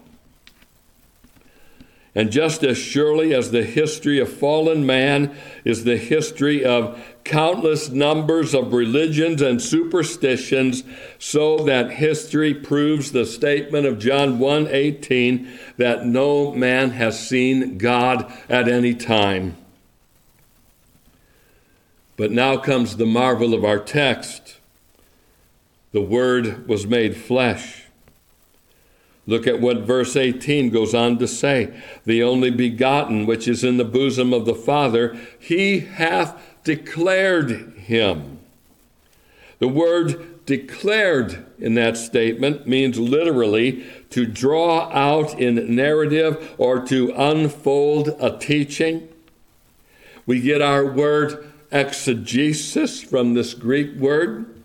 And 2.17 2.31
just 2.31 2.63
as 2.63 2.77
surely 2.77 3.33
as 3.33 3.51
the 3.51 3.65
history 3.65 4.19
of 4.19 4.31
fallen 4.31 4.85
man 4.85 5.35
is 5.65 5.83
the 5.83 5.97
history 5.97 6.63
of 6.63 6.97
countless 7.25 7.89
numbers 7.89 8.53
of 8.53 8.71
religions 8.71 9.41
and 9.41 9.61
superstitions, 9.61 10.83
so 11.19 11.57
that 11.57 11.91
history 11.91 12.53
proves 12.53 13.11
the 13.11 13.25
statement 13.25 13.85
of 13.85 13.99
John 13.99 14.39
1:18 14.39 15.45
that 15.75 16.05
no 16.05 16.53
man 16.53 16.91
has 16.91 17.27
seen 17.27 17.77
God 17.77 18.31
at 18.47 18.69
any 18.69 18.93
time. 18.93 19.57
But 22.15 22.31
now 22.31 22.55
comes 22.55 22.95
the 22.95 23.05
marvel 23.05 23.53
of 23.53 23.65
our 23.65 23.79
text. 23.79 24.59
The 25.91 26.01
Word 26.01 26.65
was 26.65 26.87
made 26.87 27.17
flesh 27.17 27.84
Look 29.27 29.47
at 29.47 29.59
what 29.59 29.79
verse 29.79 30.15
18 30.15 30.69
goes 30.69 30.93
on 30.93 31.17
to 31.17 31.27
say. 31.27 31.75
The 32.05 32.21
only 32.21 32.51
begotten, 32.51 33.25
which 33.25 33.47
is 33.47 33.63
in 33.63 33.77
the 33.77 33.85
bosom 33.85 34.33
of 34.33 34.45
the 34.45 34.53
Father, 34.53 35.17
he 35.39 35.79
hath 35.79 36.39
declared 36.63 37.73
him. 37.77 38.39
The 39.59 39.67
word 39.67 40.45
declared 40.45 41.43
in 41.57 41.73
that 41.73 41.97
statement 41.97 42.67
means 42.67 42.99
literally 42.99 43.85
to 44.11 44.27
draw 44.27 44.91
out 44.91 45.39
in 45.39 45.75
narrative 45.75 46.53
or 46.59 46.85
to 46.85 47.11
unfold 47.15 48.09
a 48.19 48.37
teaching. 48.37 49.07
We 50.27 50.41
get 50.41 50.61
our 50.61 50.85
word 50.85 51.51
exegesis 51.71 53.01
from 53.01 53.33
this 53.33 53.53
Greek 53.53 53.95
word. 53.95 54.63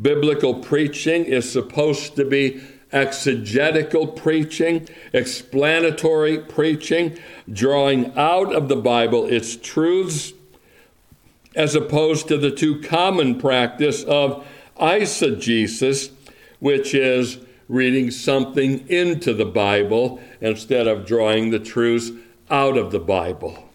Biblical 0.00 0.54
preaching 0.60 1.24
is 1.24 1.50
supposed 1.50 2.14
to 2.16 2.24
be 2.24 2.60
exegetical 2.92 4.06
preaching, 4.06 4.88
explanatory 5.12 6.38
preaching, 6.38 7.18
drawing 7.50 8.12
out 8.16 8.54
of 8.54 8.68
the 8.68 8.76
Bible 8.76 9.26
its 9.26 9.56
truths, 9.56 10.32
as 11.54 11.74
opposed 11.74 12.28
to 12.28 12.36
the 12.36 12.50
too 12.50 12.80
common 12.80 13.38
practice 13.38 14.04
of 14.04 14.46
eisegesis, 14.80 16.10
which 16.60 16.94
is 16.94 17.38
reading 17.68 18.10
something 18.10 18.88
into 18.88 19.34
the 19.34 19.44
Bible 19.44 20.20
instead 20.40 20.86
of 20.86 21.04
drawing 21.06 21.50
the 21.50 21.58
truths 21.58 22.10
out 22.50 22.76
of 22.76 22.90
the 22.90 22.98
Bible. 23.00 23.68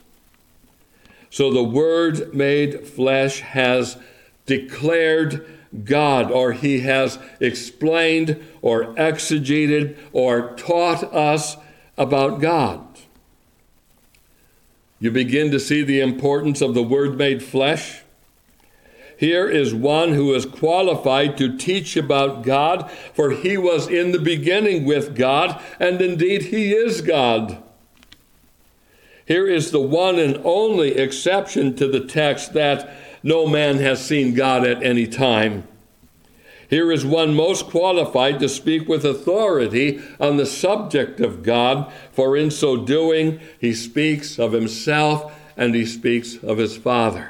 So 1.29 1.51
the 1.51 1.63
Word 1.63 2.33
made 2.33 2.87
flesh 2.87 3.39
has 3.41 3.97
declared 4.45 5.45
God, 5.83 6.31
or 6.31 6.53
He 6.53 6.81
has 6.81 7.19
explained 7.39 8.41
or 8.61 8.93
exegeted 8.95 9.97
or 10.11 10.55
taught 10.55 11.03
us 11.13 11.57
about 11.97 12.39
God. 12.39 12.81
You 14.99 15.11
begin 15.11 15.51
to 15.51 15.59
see 15.59 15.83
the 15.83 15.99
importance 15.99 16.61
of 16.61 16.73
the 16.73 16.83
Word 16.83 17.17
made 17.17 17.43
flesh. 17.43 18.03
Here 19.17 19.49
is 19.49 19.73
one 19.73 20.13
who 20.13 20.33
is 20.33 20.45
qualified 20.45 21.37
to 21.37 21.57
teach 21.57 21.95
about 21.95 22.43
God, 22.43 22.89
for 23.13 23.31
he 23.31 23.57
was 23.57 23.87
in 23.87 24.11
the 24.11 24.19
beginning 24.19 24.85
with 24.85 25.15
God, 25.15 25.61
and 25.79 26.01
indeed 26.01 26.43
he 26.43 26.73
is 26.73 27.01
God. 27.01 27.61
Here 29.25 29.47
is 29.47 29.71
the 29.71 29.79
one 29.79 30.19
and 30.19 30.41
only 30.43 30.97
exception 30.97 31.75
to 31.77 31.87
the 31.87 32.01
text 32.01 32.53
that 32.53 32.89
no 33.23 33.47
man 33.47 33.77
has 33.77 34.05
seen 34.05 34.33
God 34.33 34.65
at 34.65 34.83
any 34.83 35.07
time. 35.07 35.67
Here 36.69 36.91
is 36.91 37.05
one 37.05 37.35
most 37.35 37.67
qualified 37.67 38.39
to 38.39 38.49
speak 38.49 38.89
with 38.89 39.05
authority 39.05 40.01
on 40.19 40.37
the 40.37 40.45
subject 40.45 41.19
of 41.19 41.43
God, 41.43 41.91
for 42.11 42.35
in 42.35 42.51
so 42.51 42.77
doing, 42.77 43.39
he 43.59 43.73
speaks 43.73 44.39
of 44.39 44.53
himself 44.53 45.31
and 45.55 45.75
he 45.75 45.85
speaks 45.85 46.37
of 46.37 46.57
his 46.57 46.75
Father. 46.75 47.29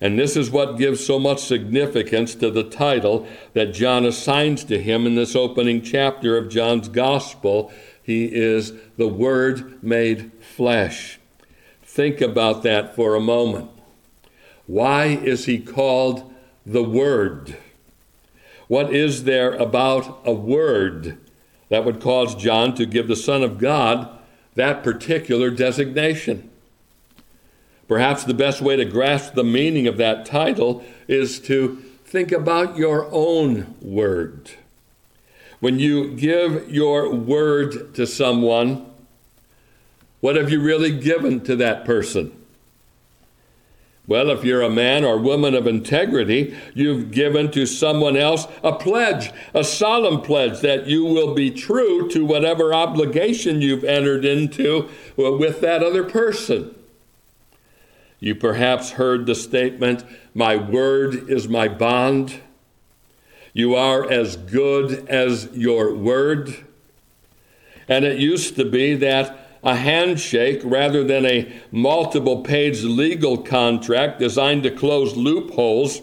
And 0.00 0.18
this 0.18 0.36
is 0.36 0.50
what 0.50 0.78
gives 0.78 1.06
so 1.06 1.20
much 1.20 1.40
significance 1.40 2.34
to 2.34 2.50
the 2.50 2.64
title 2.64 3.28
that 3.52 3.74
John 3.74 4.04
assigns 4.04 4.64
to 4.64 4.82
him 4.82 5.06
in 5.06 5.14
this 5.14 5.36
opening 5.36 5.82
chapter 5.82 6.36
of 6.36 6.48
John's 6.48 6.88
Gospel. 6.88 7.70
He 8.02 8.24
is 8.24 8.72
the 8.96 9.06
Word 9.06 9.80
made 9.84 10.32
flesh. 10.40 11.19
Think 11.90 12.20
about 12.20 12.62
that 12.62 12.94
for 12.94 13.14
a 13.14 13.20
moment. 13.20 13.70
Why 14.66 15.06
is 15.06 15.46
he 15.46 15.58
called 15.58 16.30
the 16.64 16.82
Word. 16.82 17.56
What 18.68 18.94
is 18.94 19.24
there 19.24 19.54
about 19.54 20.20
a 20.24 20.32
word 20.32 21.18
that 21.68 21.84
would 21.84 22.00
cause 22.00 22.34
John 22.34 22.74
to 22.76 22.86
give 22.86 23.08
the 23.08 23.16
Son 23.16 23.42
of 23.42 23.58
God 23.58 24.08
that 24.54 24.84
particular 24.84 25.50
designation? 25.50 26.48
Perhaps 27.88 28.24
the 28.24 28.34
best 28.34 28.60
way 28.60 28.76
to 28.76 28.84
grasp 28.84 29.34
the 29.34 29.42
meaning 29.42 29.88
of 29.88 29.96
that 29.96 30.24
title 30.24 30.84
is 31.08 31.40
to 31.40 31.76
think 32.04 32.30
about 32.30 32.76
your 32.76 33.08
own 33.10 33.74
word. 33.80 34.52
When 35.58 35.80
you 35.80 36.14
give 36.14 36.70
your 36.70 37.12
word 37.12 37.94
to 37.96 38.06
someone, 38.06 38.89
what 40.20 40.36
have 40.36 40.50
you 40.50 40.60
really 40.60 40.98
given 40.98 41.40
to 41.42 41.56
that 41.56 41.84
person? 41.84 42.32
Well, 44.06 44.30
if 44.30 44.42
you're 44.42 44.62
a 44.62 44.68
man 44.68 45.04
or 45.04 45.18
woman 45.18 45.54
of 45.54 45.68
integrity, 45.68 46.56
you've 46.74 47.12
given 47.12 47.52
to 47.52 47.64
someone 47.64 48.16
else 48.16 48.48
a 48.64 48.72
pledge, 48.72 49.30
a 49.54 49.62
solemn 49.62 50.20
pledge 50.20 50.60
that 50.62 50.88
you 50.88 51.04
will 51.04 51.32
be 51.32 51.50
true 51.52 52.08
to 52.10 52.24
whatever 52.24 52.74
obligation 52.74 53.62
you've 53.62 53.84
entered 53.84 54.24
into 54.24 54.88
with 55.16 55.60
that 55.60 55.84
other 55.84 56.02
person. 56.02 56.74
You 58.18 58.34
perhaps 58.34 58.90
heard 58.92 59.26
the 59.26 59.34
statement, 59.36 60.04
My 60.34 60.56
word 60.56 61.30
is 61.30 61.48
my 61.48 61.68
bond. 61.68 62.40
You 63.52 63.76
are 63.76 64.10
as 64.10 64.36
good 64.36 65.08
as 65.08 65.48
your 65.52 65.94
word. 65.94 66.64
And 67.88 68.04
it 68.04 68.18
used 68.18 68.56
to 68.56 68.64
be 68.64 68.94
that 68.96 69.39
a 69.62 69.76
handshake 69.76 70.60
rather 70.64 71.04
than 71.04 71.26
a 71.26 71.52
multiple 71.70 72.42
page 72.42 72.82
legal 72.82 73.38
contract 73.38 74.18
designed 74.18 74.62
to 74.62 74.70
close 74.70 75.16
loopholes 75.16 76.00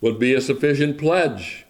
would 0.00 0.18
be 0.18 0.34
a 0.34 0.40
sufficient 0.40 0.98
pledge. 0.98 1.64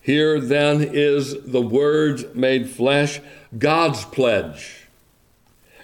Here 0.00 0.40
then 0.40 0.80
is 0.82 1.36
the 1.44 1.60
Word 1.60 2.34
made 2.34 2.68
flesh, 2.68 3.20
God's 3.56 4.04
pledge. 4.04 4.88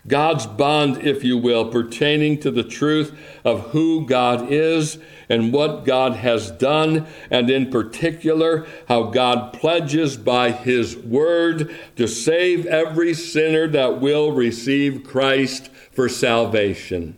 God's 0.08 0.46
bond, 0.46 1.06
if 1.06 1.22
you 1.22 1.38
will, 1.38 1.70
pertaining 1.70 2.40
to 2.40 2.50
the 2.50 2.64
truth 2.64 3.16
of 3.44 3.70
who 3.70 4.06
God 4.06 4.50
is 4.50 4.98
and 5.28 5.52
what 5.52 5.84
God 5.84 6.14
has 6.14 6.50
done, 6.50 7.06
and 7.30 7.50
in 7.50 7.70
particular, 7.70 8.66
how 8.88 9.04
God 9.04 9.52
pledges 9.52 10.16
by 10.16 10.50
His 10.50 10.96
word 10.96 11.76
to 11.96 12.08
save 12.08 12.64
every 12.66 13.12
sinner 13.12 13.68
that 13.68 14.00
will 14.00 14.32
receive 14.32 15.04
Christ 15.04 15.68
for 15.92 16.08
salvation. 16.08 17.16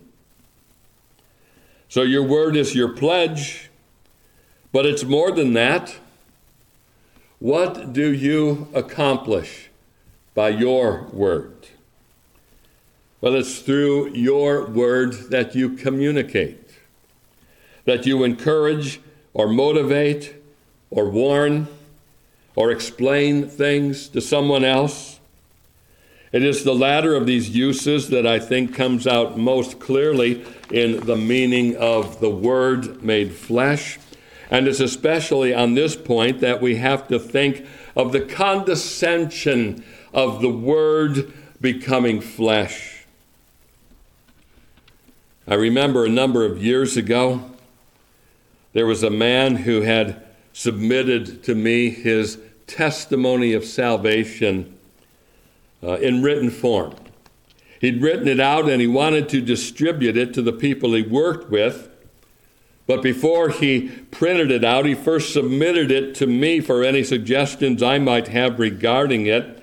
So, 1.89 2.03
your 2.03 2.25
word 2.25 2.57
is 2.57 2.75
your 2.75 2.89
pledge, 2.89 3.71
but 4.73 4.87
it's 4.87 5.05
more 5.05 5.31
than 5.31 5.53
that. 5.55 5.97
What 7.39 7.93
do 7.93 8.13
you 8.13 8.69
accomplish 8.75 9.71
by 10.35 10.51
your 10.51 11.05
word? 11.13 11.69
Well, 13.21 13.35
it's 13.35 13.59
through 13.59 14.15
your 14.15 14.65
word 14.65 15.13
that 15.31 15.55
you 15.55 15.77
communicate, 15.77 16.71
that 17.85 18.07
you 18.07 18.25
encourage 18.25 18.99
or 19.35 19.47
motivate 19.47 20.35
or 20.91 21.11
warn 21.11 21.69
or 22.57 22.71
explain 22.71 23.47
things 23.47 24.09
to 24.09 24.23
someone 24.23 24.65
else. 24.65 25.21
It 26.33 26.43
is 26.43 26.65
the 26.65 26.75
latter 26.75 27.15
of 27.15 27.27
these 27.27 27.51
uses 27.51 28.09
that 28.09 28.27
I 28.27 28.39
think 28.39 28.75
comes 28.75 29.07
out 29.07 29.37
most 29.37 29.81
clearly 29.81 30.43
in 30.71 31.01
the 31.05 31.17
meaning 31.17 31.77
of 31.77 32.21
the 32.21 32.31
Word 32.31 33.03
made 33.03 33.35
flesh. 33.35 33.99
And 34.51 34.67
it's 34.67 34.81
especially 34.81 35.53
on 35.53 35.75
this 35.75 35.95
point 35.95 36.41
that 36.41 36.63
we 36.63 36.77
have 36.77 37.07
to 37.09 37.19
think 37.19 37.67
of 37.95 38.13
the 38.13 38.21
condescension 38.21 39.85
of 40.15 40.41
the 40.41 40.49
Word 40.49 41.33
becoming 41.61 42.23
flesh. 42.23 42.90
I 45.51 45.55
remember 45.55 46.05
a 46.05 46.09
number 46.09 46.45
of 46.45 46.63
years 46.63 46.97
ago, 46.97 47.51
there 48.73 48.87
was 48.87 49.03
a 49.03 49.11
man 49.11 49.57
who 49.57 49.81
had 49.81 50.25
submitted 50.53 51.43
to 51.43 51.57
me 51.57 51.91
his 51.91 52.39
testimony 52.69 53.53
of 53.53 53.65
salvation 53.65 54.79
uh, 55.83 55.95
in 55.95 56.23
written 56.23 56.51
form. 56.51 56.95
He'd 57.81 58.01
written 58.01 58.29
it 58.29 58.39
out 58.39 58.69
and 58.69 58.81
he 58.81 58.87
wanted 58.87 59.29
to 59.31 59.41
distribute 59.41 60.17
it 60.17 60.33
to 60.35 60.43
the 60.43 60.53
people 60.53 60.93
he 60.93 61.03
worked 61.03 61.51
with. 61.51 61.89
But 62.87 63.03
before 63.03 63.49
he 63.49 63.89
printed 64.13 64.53
it 64.53 64.63
out, 64.63 64.87
he 64.87 64.95
first 64.95 65.33
submitted 65.33 65.91
it 65.91 66.15
to 66.17 66.29
me 66.29 66.61
for 66.61 66.85
any 66.85 67.03
suggestions 67.03 67.83
I 67.83 67.99
might 67.99 68.29
have 68.29 68.61
regarding 68.61 69.27
it. 69.27 69.61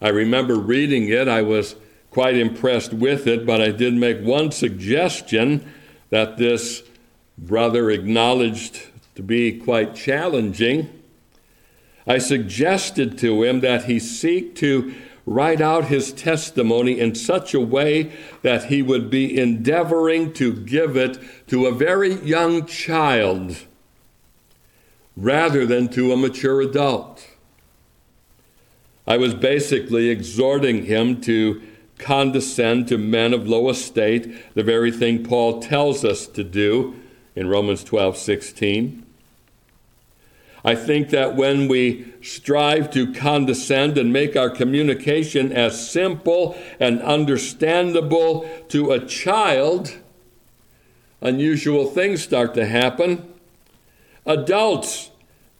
I 0.00 0.08
remember 0.08 0.56
reading 0.56 1.08
it. 1.08 1.28
I 1.28 1.42
was 1.42 1.76
quite 2.10 2.36
impressed 2.36 2.92
with 2.92 3.26
it, 3.26 3.46
but 3.46 3.60
I 3.60 3.70
did 3.70 3.94
make 3.94 4.20
one 4.20 4.50
suggestion 4.50 5.64
that 6.10 6.36
this 6.36 6.82
brother 7.38 7.90
acknowledged 7.90 8.86
to 9.14 9.22
be 9.22 9.58
quite 9.58 9.94
challenging. 9.94 10.88
I 12.06 12.18
suggested 12.18 13.16
to 13.18 13.44
him 13.44 13.60
that 13.60 13.84
he 13.84 13.98
seek 13.98 14.54
to 14.56 14.94
write 15.26 15.60
out 15.60 15.84
his 15.84 16.12
testimony 16.12 16.98
in 16.98 17.14
such 17.14 17.54
a 17.54 17.60
way 17.60 18.10
that 18.42 18.64
he 18.64 18.82
would 18.82 19.10
be 19.10 19.38
endeavoring 19.38 20.32
to 20.32 20.52
give 20.52 20.96
it 20.96 21.18
to 21.46 21.66
a 21.66 21.72
very 21.72 22.14
young 22.22 22.66
child 22.66 23.56
rather 25.16 25.66
than 25.66 25.88
to 25.88 26.12
a 26.12 26.16
mature 26.16 26.60
adult. 26.60 27.26
I 29.06 29.16
was 29.18 29.34
basically 29.34 30.08
exhorting 30.08 30.86
him 30.86 31.20
to 31.22 31.62
condescend 32.00 32.88
to 32.88 32.98
men 32.98 33.32
of 33.32 33.46
low 33.46 33.68
estate, 33.68 34.54
the 34.54 34.62
very 34.62 34.90
thing 34.90 35.24
Paul 35.24 35.60
tells 35.60 36.04
us 36.04 36.26
to 36.28 36.42
do 36.42 36.96
in 37.36 37.48
Romans 37.48 37.84
12 37.84 38.16
16. 38.16 39.06
I 40.62 40.74
think 40.74 41.08
that 41.10 41.36
when 41.36 41.68
we 41.68 42.12
strive 42.20 42.90
to 42.90 43.12
condescend 43.14 43.96
and 43.96 44.12
make 44.12 44.36
our 44.36 44.50
communication 44.50 45.52
as 45.52 45.90
simple 45.90 46.58
and 46.78 47.00
understandable 47.00 48.48
to 48.68 48.90
a 48.90 49.04
child, 49.06 49.96
unusual 51.20 51.86
things 51.86 52.22
start 52.22 52.54
to 52.54 52.66
happen. 52.66 53.32
Adults 54.26 55.10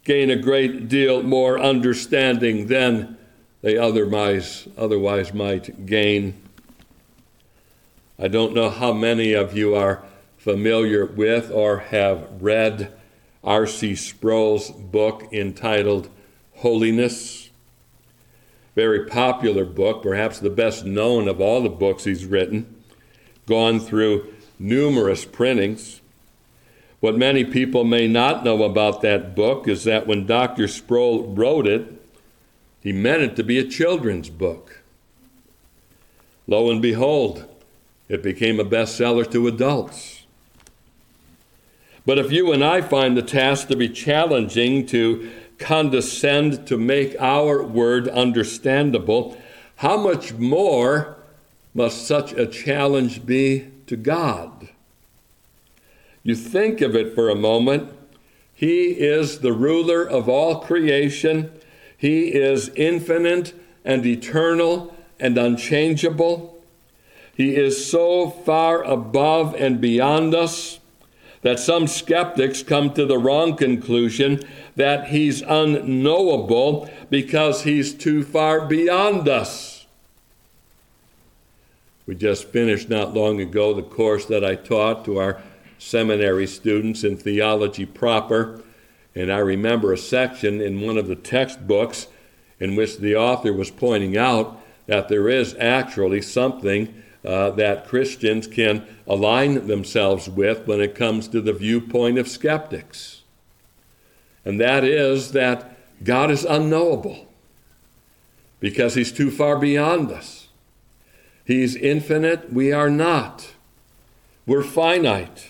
gain 0.04 0.30
a 0.30 0.36
great 0.36 0.88
deal 0.88 1.22
more 1.22 1.58
understanding 1.58 2.66
than 2.66 3.16
they 3.62 3.76
otherwise, 3.76 4.68
otherwise 4.76 5.34
might 5.34 5.86
gain. 5.86 6.40
I 8.18 8.28
don't 8.28 8.54
know 8.54 8.70
how 8.70 8.92
many 8.92 9.32
of 9.32 9.56
you 9.56 9.74
are 9.74 10.02
familiar 10.38 11.04
with 11.04 11.50
or 11.50 11.78
have 11.78 12.28
read 12.40 12.92
R.C. 13.44 13.94
Sproul's 13.94 14.70
book 14.70 15.28
entitled 15.32 16.08
Holiness. 16.56 17.50
Very 18.74 19.06
popular 19.06 19.64
book, 19.64 20.02
perhaps 20.02 20.38
the 20.38 20.50
best 20.50 20.84
known 20.84 21.28
of 21.28 21.40
all 21.40 21.62
the 21.62 21.68
books 21.68 22.04
he's 22.04 22.24
written, 22.24 22.82
gone 23.46 23.80
through 23.80 24.32
numerous 24.58 25.24
printings. 25.24 26.00
What 27.00 27.16
many 27.16 27.44
people 27.44 27.84
may 27.84 28.06
not 28.06 28.44
know 28.44 28.62
about 28.62 29.00
that 29.02 29.34
book 29.34 29.66
is 29.66 29.84
that 29.84 30.06
when 30.06 30.26
Dr. 30.26 30.68
Sproul 30.68 31.34
wrote 31.34 31.66
it, 31.66 31.99
he 32.80 32.92
meant 32.92 33.22
it 33.22 33.36
to 33.36 33.42
be 33.42 33.58
a 33.58 33.68
children's 33.68 34.30
book. 34.30 34.82
Lo 36.46 36.70
and 36.70 36.82
behold, 36.82 37.44
it 38.08 38.22
became 38.22 38.58
a 38.58 38.64
bestseller 38.64 39.30
to 39.30 39.46
adults. 39.46 40.26
But 42.06 42.18
if 42.18 42.32
you 42.32 42.52
and 42.52 42.64
I 42.64 42.80
find 42.80 43.16
the 43.16 43.22
task 43.22 43.68
to 43.68 43.76
be 43.76 43.88
challenging, 43.88 44.86
to 44.86 45.30
condescend 45.58 46.66
to 46.66 46.78
make 46.78 47.14
our 47.20 47.62
word 47.62 48.08
understandable, 48.08 49.36
how 49.76 49.96
much 49.96 50.32
more 50.32 51.16
must 51.74 52.06
such 52.06 52.32
a 52.32 52.46
challenge 52.46 53.26
be 53.26 53.68
to 53.86 53.96
God? 53.96 54.70
You 56.22 56.34
think 56.34 56.80
of 56.80 56.96
it 56.96 57.14
for 57.14 57.28
a 57.28 57.34
moment. 57.34 57.92
He 58.52 58.88
is 58.88 59.38
the 59.38 59.52
ruler 59.52 60.02
of 60.02 60.28
all 60.28 60.60
creation. 60.60 61.50
He 62.00 62.28
is 62.28 62.70
infinite 62.76 63.52
and 63.84 64.06
eternal 64.06 64.96
and 65.20 65.36
unchangeable. 65.36 66.58
He 67.36 67.56
is 67.56 67.90
so 67.90 68.30
far 68.30 68.82
above 68.82 69.54
and 69.54 69.82
beyond 69.82 70.34
us 70.34 70.80
that 71.42 71.60
some 71.60 71.86
skeptics 71.86 72.62
come 72.62 72.94
to 72.94 73.04
the 73.04 73.18
wrong 73.18 73.54
conclusion 73.54 74.42
that 74.76 75.08
he's 75.08 75.42
unknowable 75.42 76.88
because 77.10 77.64
he's 77.64 77.92
too 77.92 78.22
far 78.22 78.64
beyond 78.64 79.28
us. 79.28 79.86
We 82.06 82.14
just 82.14 82.48
finished 82.48 82.88
not 82.88 83.12
long 83.12 83.42
ago 83.42 83.74
the 83.74 83.82
course 83.82 84.24
that 84.24 84.42
I 84.42 84.54
taught 84.54 85.04
to 85.04 85.18
our 85.18 85.42
seminary 85.76 86.46
students 86.46 87.04
in 87.04 87.18
theology 87.18 87.84
proper, 87.84 88.62
and 89.20 89.30
I 89.30 89.38
remember 89.38 89.92
a 89.92 89.98
section 89.98 90.60
in 90.60 90.80
one 90.80 90.96
of 90.96 91.06
the 91.06 91.14
textbooks 91.14 92.06
in 92.58 92.74
which 92.74 92.98
the 92.98 93.16
author 93.16 93.52
was 93.52 93.70
pointing 93.70 94.16
out 94.16 94.60
that 94.86 95.08
there 95.08 95.28
is 95.28 95.54
actually 95.60 96.22
something 96.22 97.02
uh, 97.24 97.50
that 97.50 97.86
Christians 97.86 98.46
can 98.46 98.86
align 99.06 99.66
themselves 99.66 100.28
with 100.28 100.66
when 100.66 100.80
it 100.80 100.94
comes 100.94 101.28
to 101.28 101.42
the 101.42 101.52
viewpoint 101.52 102.18
of 102.18 102.28
skeptics. 102.28 103.22
And 104.44 104.58
that 104.58 104.84
is 104.84 105.32
that 105.32 105.76
God 106.02 106.30
is 106.30 106.44
unknowable 106.44 107.28
because 108.58 108.94
He's 108.94 109.12
too 109.12 109.30
far 109.30 109.58
beyond 109.58 110.10
us. 110.10 110.48
He's 111.44 111.76
infinite, 111.76 112.52
we 112.52 112.72
are 112.72 112.90
not. 112.90 113.52
We're 114.46 114.62
finite. 114.62 115.49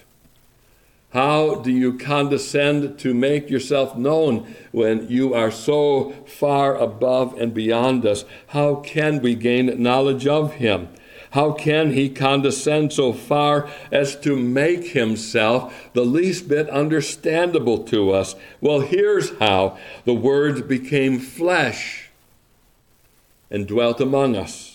How 1.11 1.57
do 1.57 1.73
you 1.73 1.99
condescend 1.99 2.99
to 3.01 3.13
make 3.13 3.51
yourself 3.51 3.97
known 3.97 4.55
when 4.71 5.09
you 5.09 5.35
are 5.35 5.51
so 5.51 6.13
far 6.25 6.77
above 6.77 7.37
and 7.37 7.53
beyond 7.53 8.07
us? 8.07 8.25
How 8.49 8.77
can 8.77 9.21
we 9.21 9.35
gain 9.35 9.83
knowledge 9.83 10.29
of 10.29 10.55
Him? 10.55 10.89
How 11.33 11.53
can 11.53 11.95
He 11.95 12.11
condescend 12.11 12.93
so 12.93 13.13
far 13.13 13.69
as 13.91 14.15
to 14.21 14.37
make 14.37 14.89
Himself 14.89 15.91
the 15.95 16.05
least 16.05 16.49
bit 16.49 16.69
understandable 16.71 17.83
to 17.85 18.13
us? 18.13 18.37
Well, 18.61 18.81
here's 18.81 19.37
how 19.39 19.79
the 20.05 20.15
Word 20.15 20.69
became 20.69 21.19
flesh 21.19 22.11
and 23.51 23.67
dwelt 23.67 24.01
among 24.01 24.37
us. 24.37 24.70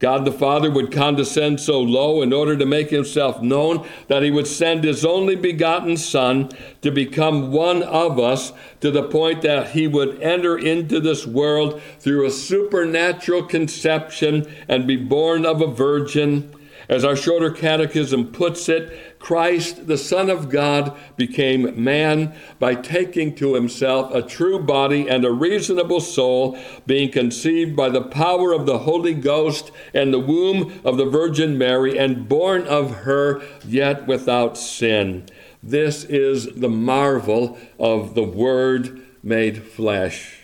God 0.00 0.24
the 0.24 0.32
Father 0.32 0.70
would 0.70 0.90
condescend 0.90 1.60
so 1.60 1.78
low 1.78 2.22
in 2.22 2.32
order 2.32 2.56
to 2.56 2.64
make 2.64 2.88
himself 2.88 3.42
known 3.42 3.86
that 4.08 4.22
he 4.22 4.30
would 4.30 4.46
send 4.46 4.82
his 4.82 5.04
only 5.04 5.36
begotten 5.36 5.98
Son 5.98 6.50
to 6.80 6.90
become 6.90 7.52
one 7.52 7.82
of 7.82 8.18
us 8.18 8.52
to 8.80 8.90
the 8.90 9.02
point 9.02 9.42
that 9.42 9.72
he 9.72 9.86
would 9.86 10.20
enter 10.22 10.56
into 10.58 11.00
this 11.00 11.26
world 11.26 11.82
through 11.98 12.24
a 12.24 12.30
supernatural 12.30 13.42
conception 13.42 14.50
and 14.68 14.86
be 14.86 14.96
born 14.96 15.44
of 15.44 15.60
a 15.60 15.66
virgin. 15.66 16.50
As 16.90 17.04
our 17.04 17.14
shorter 17.14 17.52
catechism 17.52 18.32
puts 18.32 18.68
it, 18.68 19.20
Christ, 19.20 19.86
the 19.86 19.96
Son 19.96 20.28
of 20.28 20.48
God, 20.48 20.98
became 21.16 21.80
man 21.80 22.34
by 22.58 22.74
taking 22.74 23.32
to 23.36 23.54
himself 23.54 24.12
a 24.12 24.22
true 24.22 24.58
body 24.58 25.08
and 25.08 25.24
a 25.24 25.30
reasonable 25.30 26.00
soul, 26.00 26.58
being 26.86 27.12
conceived 27.12 27.76
by 27.76 27.90
the 27.90 28.02
power 28.02 28.52
of 28.52 28.66
the 28.66 28.78
Holy 28.78 29.14
Ghost 29.14 29.70
and 29.94 30.12
the 30.12 30.18
womb 30.18 30.80
of 30.84 30.96
the 30.96 31.04
Virgin 31.04 31.56
Mary, 31.56 31.96
and 31.96 32.28
born 32.28 32.66
of 32.66 32.90
her, 32.90 33.40
yet 33.64 34.08
without 34.08 34.58
sin. 34.58 35.26
This 35.62 36.02
is 36.02 36.56
the 36.56 36.68
marvel 36.68 37.56
of 37.78 38.16
the 38.16 38.24
Word 38.24 39.00
made 39.22 39.62
flesh. 39.62 40.40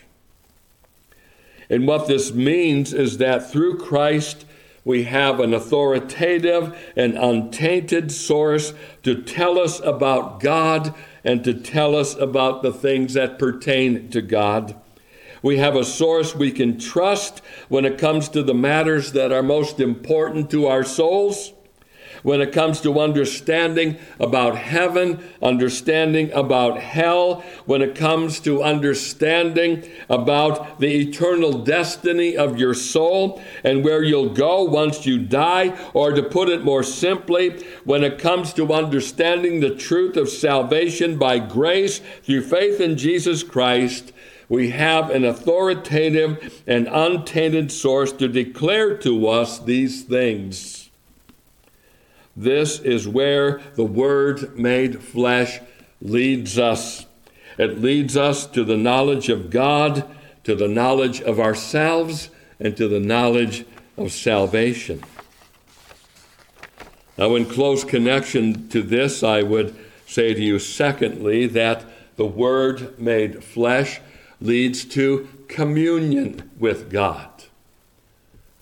And 1.69 1.89
what 1.89 2.07
this 2.07 2.33
means 2.33 2.95
is 2.95 3.19
that 3.19 3.51
through 3.51 3.79
Christ, 3.79 4.45
we 4.87 5.03
have 5.03 5.41
an 5.41 5.53
authoritative 5.53 6.79
and 6.95 7.19
untainted 7.19 8.13
source 8.13 8.73
to 9.03 9.21
tell 9.21 9.59
us 9.59 9.81
about 9.81 10.39
God 10.39 10.95
and 11.25 11.43
to 11.43 11.53
tell 11.53 11.97
us 11.97 12.15
about 12.15 12.63
the 12.63 12.73
things 12.73 13.15
that 13.15 13.37
pertain 13.37 14.09
to 14.11 14.23
God. 14.23 14.77
We 15.43 15.57
have 15.57 15.75
a 15.75 15.85
source 15.85 16.37
we 16.37 16.53
can 16.53 16.79
trust 16.79 17.43
when 17.69 17.85
it 17.85 17.99
comes 17.99 18.29
to 18.29 18.45
the 18.45 18.55
matters 18.55 19.11
that 19.11 19.33
are 19.33 19.43
most 19.43 19.81
important 19.81 20.53
to 20.53 20.69
our 20.69 20.85
souls 20.85 21.53
when 22.27 22.41
it 22.41 22.51
comes 22.51 22.81
to 22.81 22.99
understanding 22.99 23.97
about 24.19 24.57
heaven, 24.57 25.23
understanding 25.41 26.29
about 26.33 26.77
hell, 26.77 27.41
when 27.67 27.81
it 27.81 27.95
comes 27.95 28.41
to 28.41 28.65
understanding 28.65 29.89
about 30.09 30.81
the 30.81 30.89
eternal 30.89 31.53
destiny 31.53 32.37
of 32.37 32.59
your 32.59 32.75
soul 32.75 33.41
and 33.63 33.85
where 33.85 34.03
you'll 34.03 34.35
go 34.35 34.65
once 34.65 35.07
you 35.07 35.21
die, 35.21 35.73
or 35.95 36.11
to 36.11 36.23
put 36.25 36.49
it 36.49 36.65
more 36.65 36.83
simply, 36.83 37.65
when 37.85 38.03
it 38.03 38.19
comes 38.19 38.53
to 38.53 38.73
understanding 38.73 39.61
the 39.61 39.77
truth 39.77 40.17
of 40.17 40.29
salvation 40.29 41.17
by 41.17 41.39
grace 41.39 42.01
through 42.25 42.43
faith 42.43 42.81
in 42.81 42.99
Jesus 42.99 43.45
Christ 43.45 44.13
we 44.49 44.71
have 44.71 45.11
an 45.11 45.25
authoritative 45.25 46.63
and 46.67 46.89
untainted 46.89 47.71
source 47.71 48.13
to 48.13 48.29
declare 48.29 48.97
to 48.97 49.29
us 49.29 49.59
these 49.59 50.05
things. 50.05 50.76
This 52.37 52.79
is 52.81 53.09
where 53.09 53.61
the 53.75 53.85
Word 53.85 54.59
made 54.59 55.03
flesh 55.03 55.61
leads 56.03 56.59
us. 56.59 57.07
It 57.59 57.81
leads 57.81 58.17
us 58.17 58.47
to 58.49 58.65
the 58.65 58.77
knowledge 58.77 59.31
of 59.31 59.49
God, 59.49 60.05
to 60.45 60.55
the 60.55 60.69
knowledge 60.69 61.23
of 61.23 61.41
ourselves, 61.41 62.29
and 62.61 62.77
to 62.77 62.89
the 62.89 63.01
knowledge 63.01 63.65
of 63.97 64.13
salvation. 64.13 65.03
Now, 67.17 67.35
in 67.35 67.47
close 67.47 67.83
connection 67.83 68.69
to 68.69 68.83
this, 68.83 69.23
I 69.23 69.43
would 69.43 69.75
say 70.07 70.35
to 70.35 70.43
you, 70.43 70.59
secondly, 70.59 71.47
that 71.47 71.85
the 72.17 72.27
Word 72.27 72.99
made 72.99 73.43
flesh 73.43 74.01
leads 74.41 74.85
to 74.85 75.29
communion 75.49 76.51
with 76.59 76.91
God. 76.91 77.36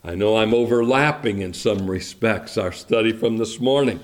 I 0.07 0.14
know 0.14 0.37
I'm 0.37 0.53
overlapping 0.53 1.40
in 1.40 1.55
some 1.55 1.90
respects 1.90 2.59
our 2.59 2.73
study 2.73 3.11
from 3.11 3.38
this 3.38 3.59
morning, 3.59 4.01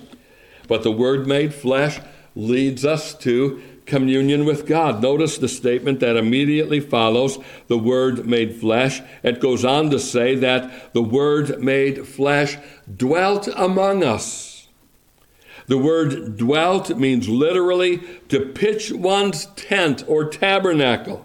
but 0.67 0.83
the 0.83 0.91
Word 0.91 1.27
made 1.27 1.53
flesh 1.53 2.01
leads 2.35 2.87
us 2.87 3.13
to 3.17 3.63
communion 3.85 4.47
with 4.47 4.67
God. 4.67 5.03
Notice 5.03 5.37
the 5.37 5.49
statement 5.49 6.01
that 6.01 6.17
immediately 6.17 6.81
follows 6.81 7.39
the 7.67 7.77
Word 7.77 8.27
made 8.27 8.57
flesh. 8.57 9.03
It 9.23 9.41
goes 9.41 9.63
on 9.63 9.91
to 9.91 9.99
say 9.99 10.35
that 10.37 10.95
the 10.95 11.03
Word 11.03 11.63
made 11.63 12.09
flesh 12.09 12.57
dwelt 12.97 13.49
among 13.55 14.03
us. 14.03 14.51
The 15.67 15.79
word 15.79 16.37
dwelt 16.37 16.97
means 16.99 17.29
literally 17.29 17.99
to 18.29 18.41
pitch 18.41 18.91
one's 18.91 19.47
tent 19.55 20.03
or 20.09 20.25
tabernacle. 20.25 21.25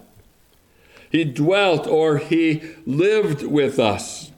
He 1.09 1.23
dwelt 1.23 1.87
or 1.87 2.17
he 2.17 2.61
lived 2.85 3.41
with 3.41 3.79
us. 3.79 4.31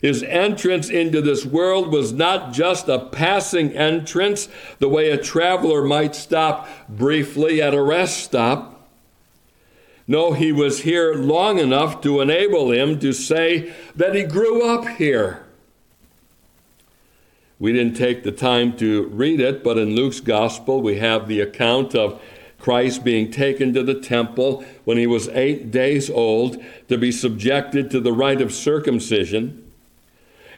His 0.00 0.22
entrance 0.22 0.88
into 0.88 1.20
this 1.20 1.44
world 1.44 1.92
was 1.92 2.12
not 2.12 2.52
just 2.52 2.88
a 2.88 2.98
passing 2.98 3.76
entrance, 3.76 4.48
the 4.78 4.88
way 4.88 5.10
a 5.10 5.18
traveler 5.18 5.84
might 5.84 6.14
stop 6.14 6.68
briefly 6.88 7.60
at 7.60 7.74
a 7.74 7.82
rest 7.82 8.24
stop. 8.24 8.88
No, 10.06 10.32
he 10.32 10.52
was 10.52 10.80
here 10.80 11.14
long 11.14 11.58
enough 11.58 12.00
to 12.00 12.20
enable 12.20 12.72
him 12.72 12.98
to 13.00 13.12
say 13.12 13.72
that 13.94 14.14
he 14.14 14.24
grew 14.24 14.66
up 14.66 14.88
here. 14.96 15.44
We 17.60 17.74
didn't 17.74 17.94
take 17.94 18.22
the 18.22 18.32
time 18.32 18.76
to 18.78 19.06
read 19.08 19.38
it, 19.38 19.62
but 19.62 19.76
in 19.76 19.94
Luke's 19.94 20.20
gospel, 20.20 20.80
we 20.80 20.96
have 20.96 21.28
the 21.28 21.40
account 21.40 21.94
of 21.94 22.20
Christ 22.58 23.04
being 23.04 23.30
taken 23.30 23.74
to 23.74 23.82
the 23.82 24.00
temple 24.00 24.64
when 24.84 24.96
he 24.96 25.06
was 25.06 25.28
eight 25.28 25.70
days 25.70 26.08
old 26.08 26.56
to 26.88 26.96
be 26.96 27.12
subjected 27.12 27.90
to 27.90 28.00
the 28.00 28.12
rite 28.12 28.40
of 28.40 28.52
circumcision. 28.52 29.69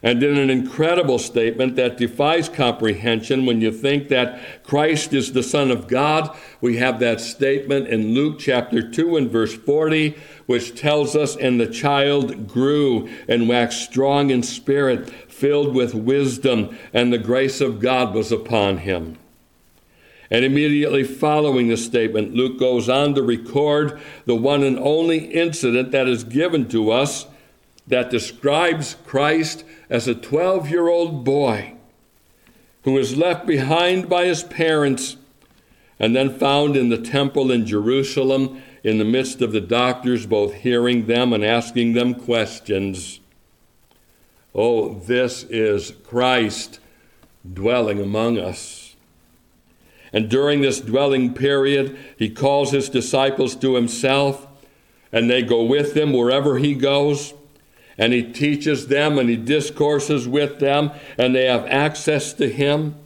And 0.05 0.21
in 0.21 0.37
an 0.37 0.51
incredible 0.51 1.21
statement 1.21 1.77
that 1.77 1.97
defies 1.97 2.49
comprehension 2.49 3.47
when 3.47 3.61
you 3.61 3.71
think 3.71 4.09
that 4.09 4.65
Christ 4.65 5.13
is 5.13 5.33
the 5.33 5.45
Son 5.45 5.71
of 5.71 5.87
God, 5.87 6.37
we 6.61 6.79
have 6.79 6.99
that 6.99 7.21
statement 7.21 7.87
in 7.87 8.13
Luke 8.13 8.41
chapter 8.41 8.83
2 8.83 9.17
and 9.17 9.31
verse 9.31 9.55
40, 9.55 10.17
which 10.47 10.75
tells 10.75 11.15
us, 11.15 11.37
And 11.37 11.61
the 11.61 11.69
child 11.69 12.49
grew 12.49 13.09
and 13.29 13.49
waxed 13.49 13.83
strong 13.83 14.31
in 14.31 14.43
spirit, 14.43 15.09
filled 15.09 15.73
with 15.73 15.95
wisdom, 15.95 16.77
and 16.93 17.13
the 17.13 17.19
grace 17.19 17.61
of 17.61 17.79
God 17.79 18.13
was 18.13 18.33
upon 18.33 18.79
him. 18.79 19.19
And 20.33 20.45
immediately 20.45 21.05
following 21.05 21.69
the 21.69 21.77
statement, 21.77 22.35
Luke 22.35 22.59
goes 22.59 22.89
on 22.89 23.15
to 23.15 23.23
record 23.23 24.01
the 24.25 24.35
one 24.35 24.65
and 24.65 24.79
only 24.79 25.27
incident 25.27 25.93
that 25.93 26.09
is 26.09 26.25
given 26.25 26.69
to 26.71 26.91
us 26.91 27.27
that 27.87 28.11
describes 28.11 28.97
Christ 29.05 29.65
as 29.91 30.09
a 30.09 30.15
12 30.15 30.71
year 30.71 30.89
old 30.89 31.25
boy 31.25 31.75
who 32.85 32.93
was 32.93 33.17
left 33.17 33.47
behind 33.47 34.09
by 34.09 34.27
his 34.27 34.43
parents 34.43 35.17
and 35.99 36.17
then 36.17 36.37
found 36.37 36.77
in 36.77 36.89
the 36.89 36.99
temple 36.99 37.51
in 37.51 37.67
Jerusalem 37.67 38.61
in 38.83 38.99
the 38.99 39.05
midst 39.05 39.41
of 39.41 39.53
the 39.53 39.61
doctors, 39.61 40.27
both 40.27 40.55
hearing 40.55 41.07
them 41.07 41.33
and 41.33 41.45
asking 41.45 41.93
them 41.93 42.15
questions. 42.15 43.21
Oh, 44.55 44.95
this 44.95 45.45
is 45.45 45.93
Christ 46.05 46.81
dwelling 47.51 48.01
among 48.01 48.39
us. 48.39 48.97
And 50.13 50.29
during 50.29 50.61
this 50.61 50.81
dwelling 50.81 51.33
period, 51.33 51.97
he 52.19 52.29
calls 52.29 52.73
his 52.73 52.89
disciples 52.89 53.57
to 53.57 53.77
himself, 53.77 54.47
and 55.11 55.31
they 55.31 55.43
go 55.43 55.63
with 55.63 55.97
him 55.97 56.13
wherever 56.13 56.59
he 56.59 56.75
goes. 56.75 57.33
And 58.03 58.13
he 58.13 58.25
teaches 58.25 58.89
them 58.89 59.17
and 59.17 59.31
he 59.31 59.37
discourses 59.37 60.27
with 60.27 60.59
them, 60.59 60.91
and 61.17 61.37
they 61.37 61.45
have 61.45 61.65
access 61.67 62.33
to 62.33 62.49
him. 62.49 62.97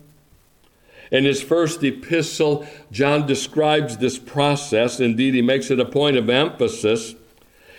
In 1.12 1.26
his 1.26 1.42
first 1.42 1.84
epistle, 1.84 2.66
John 2.90 3.26
describes 3.26 3.98
this 3.98 4.18
process. 4.18 4.98
Indeed, 4.98 5.34
he 5.34 5.42
makes 5.42 5.70
it 5.70 5.78
a 5.78 5.84
point 5.84 6.16
of 6.16 6.30
emphasis 6.30 7.14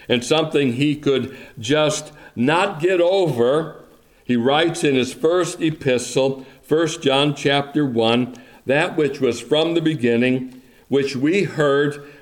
and 0.07 0.23
something 0.23 0.73
he 0.73 0.95
could 0.95 1.35
just 1.57 2.13
not 2.35 2.79
get 2.79 3.01
over. 3.01 3.83
He 4.23 4.35
writes 4.35 4.83
in 4.83 4.93
his 4.93 5.11
first 5.11 5.59
epistle, 5.59 6.45
1 6.67 6.87
John 7.01 7.33
chapter 7.33 7.83
1, 7.83 8.35
that 8.67 8.95
which 8.95 9.19
was 9.19 9.41
from 9.41 9.73
the 9.73 9.81
beginning, 9.81 10.61
which 10.87 11.15
we 11.15 11.45
heard, 11.45 12.07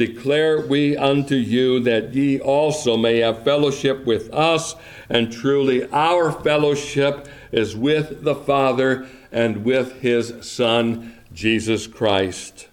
declare 0.00 0.58
we 0.58 0.96
unto 0.96 1.34
you, 1.34 1.78
that 1.80 2.14
ye 2.14 2.40
also 2.40 2.96
may 2.96 3.18
have 3.18 3.44
fellowship 3.44 4.06
with 4.06 4.32
us, 4.32 4.74
and 5.10 5.30
truly 5.30 5.86
our 5.90 6.32
fellowship 6.32 7.28
is 7.52 7.76
with 7.76 8.24
the 8.24 8.34
Father 8.34 9.06
and 9.30 9.62
with 9.62 10.00
his 10.00 10.32
Son, 10.40 11.14
Jesus 11.34 11.86
Christ. 11.86 12.68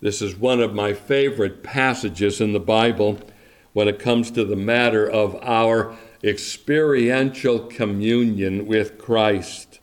This 0.00 0.22
is 0.22 0.36
one 0.36 0.60
of 0.60 0.72
my 0.72 0.92
favorite 0.92 1.64
passages 1.64 2.40
in 2.40 2.52
the 2.52 2.60
Bible 2.60 3.18
when 3.72 3.88
it 3.88 3.98
comes 3.98 4.30
to 4.30 4.44
the 4.44 4.54
matter 4.54 5.10
of 5.10 5.34
our 5.42 5.96
experiential 6.22 7.58
communion 7.58 8.66
with 8.66 8.98
Christ. 8.98 9.73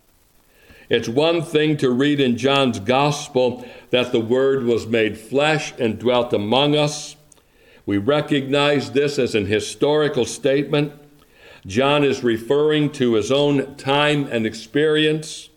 It's 0.91 1.07
one 1.07 1.41
thing 1.41 1.77
to 1.77 1.89
read 1.89 2.19
in 2.19 2.35
John's 2.35 2.81
Gospel 2.81 3.65
that 3.91 4.11
the 4.11 4.19
Word 4.19 4.65
was 4.65 4.85
made 4.85 5.17
flesh 5.17 5.73
and 5.79 5.97
dwelt 5.97 6.33
among 6.33 6.75
us. 6.75 7.15
We 7.85 7.97
recognize 7.97 8.91
this 8.91 9.17
as 9.17 9.33
an 9.33 9.45
historical 9.45 10.25
statement. 10.25 10.91
John 11.65 12.03
is 12.03 12.25
referring 12.25 12.91
to 12.91 13.13
his 13.13 13.31
own 13.31 13.77
time 13.77 14.27
and 14.33 14.45
experience. 14.45 15.47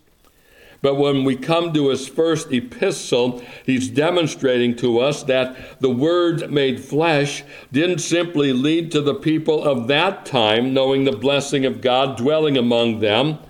But 0.83 0.99
when 0.99 1.25
we 1.25 1.35
come 1.35 1.73
to 1.73 1.89
his 1.89 2.07
first 2.07 2.53
epistle, 2.53 3.43
he's 3.67 3.89
demonstrating 3.89 4.77
to 4.77 5.01
us 5.01 5.25
that 5.25 5.81
the 5.81 5.91
Word 5.91 6.53
made 6.53 6.79
flesh 6.79 7.43
didn't 7.73 7.99
simply 7.99 8.53
lead 8.53 8.93
to 8.93 9.01
the 9.01 9.17
people 9.17 9.65
of 9.65 9.89
that 9.89 10.27
time 10.27 10.73
knowing 10.73 11.03
the 11.03 11.11
blessing 11.11 11.65
of 11.67 11.81
God 11.81 12.17
dwelling 12.17 12.57
among 12.57 13.01
them, 13.01 13.41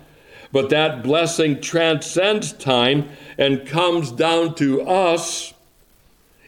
but 0.55 0.69
that 0.69 1.03
blessing 1.03 1.59
transcends 1.59 2.53
time 2.53 3.09
and 3.37 3.67
comes 3.67 4.09
down 4.09 4.55
to 4.55 4.81
us 4.83 5.53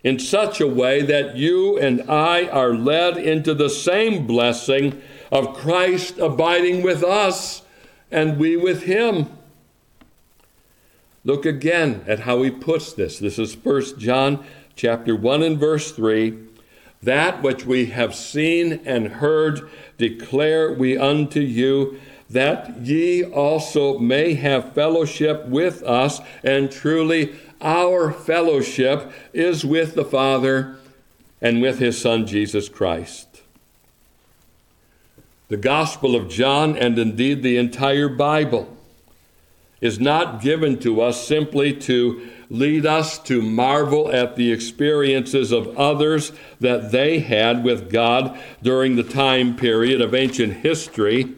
in 0.02 0.18
such 0.18 0.62
a 0.62 0.66
way 0.68 1.02
that 1.02 1.36
you 1.36 1.78
and 1.78 2.10
I 2.10 2.48
are 2.48 2.74
led 2.74 3.18
into 3.18 3.54
the 3.54 3.70
same 3.70 4.26
blessing 4.26 5.02
of 5.30 5.58
Christ 5.58 6.20
abiding 6.20 6.84
with 6.84 7.04
us 7.04 7.64
and 8.10 8.38
we 8.38 8.56
with 8.56 8.84
him. 8.84 9.26
Look 11.26 11.46
again 11.46 12.06
at 12.08 12.22
how 12.22 12.44
he 12.44 12.50
puts 12.50 12.94
this. 12.94 13.20
This 13.20 13.38
is 13.38 13.58
1 13.58 14.00
John 14.00 14.46
chapter 14.78 15.18
1 15.18 15.44
and 15.44 15.60
verse 15.60 15.92
3. 15.92 16.34
That 17.04 17.44
which 17.44 17.66
we 17.66 17.88
have 17.88 18.16
seen 18.16 18.80
and 18.86 19.08
heard 19.10 19.70
declare 19.98 20.72
we 20.72 20.98
unto 20.98 21.42
you, 21.42 22.00
that 22.30 22.82
ye 22.82 23.24
also 23.24 23.98
may 23.98 24.34
have 24.34 24.74
fellowship 24.74 25.46
with 25.46 25.82
us, 25.84 26.20
and 26.44 26.72
truly 26.72 27.36
our 27.62 28.12
fellowship 28.12 29.12
is 29.34 29.66
with 29.66 29.96
the 29.96 30.06
Father 30.06 30.78
and 31.42 31.62
with 31.62 31.80
his 31.80 32.00
Son 32.00 32.26
Jesus 32.26 32.68
Christ. 32.70 33.42
The 35.50 35.58
Gospel 35.58 36.16
of 36.16 36.28
John, 36.28 36.76
and 36.76 37.00
indeed 37.00 37.42
the 37.42 37.58
entire 37.58 38.10
Bible, 38.10 38.76
is 39.80 40.00
not 40.00 40.42
given 40.42 40.78
to 40.80 41.00
us 41.02 41.26
simply 41.26 41.74
to 41.74 42.30
lead 42.50 42.86
us 42.86 43.20
to 43.20 43.42
marvel 43.42 44.12
at 44.12 44.36
the 44.36 44.52
experiences 44.52 45.52
of 45.52 45.78
others 45.78 46.32
that 46.60 46.92
they 46.92 47.20
had 47.20 47.64
with 47.64 47.90
God 47.90 48.38
during 48.62 48.96
the 48.96 49.04
time 49.04 49.56
period 49.56 50.02
of 50.02 50.16
ancient 50.16 50.54
history. 50.54 51.36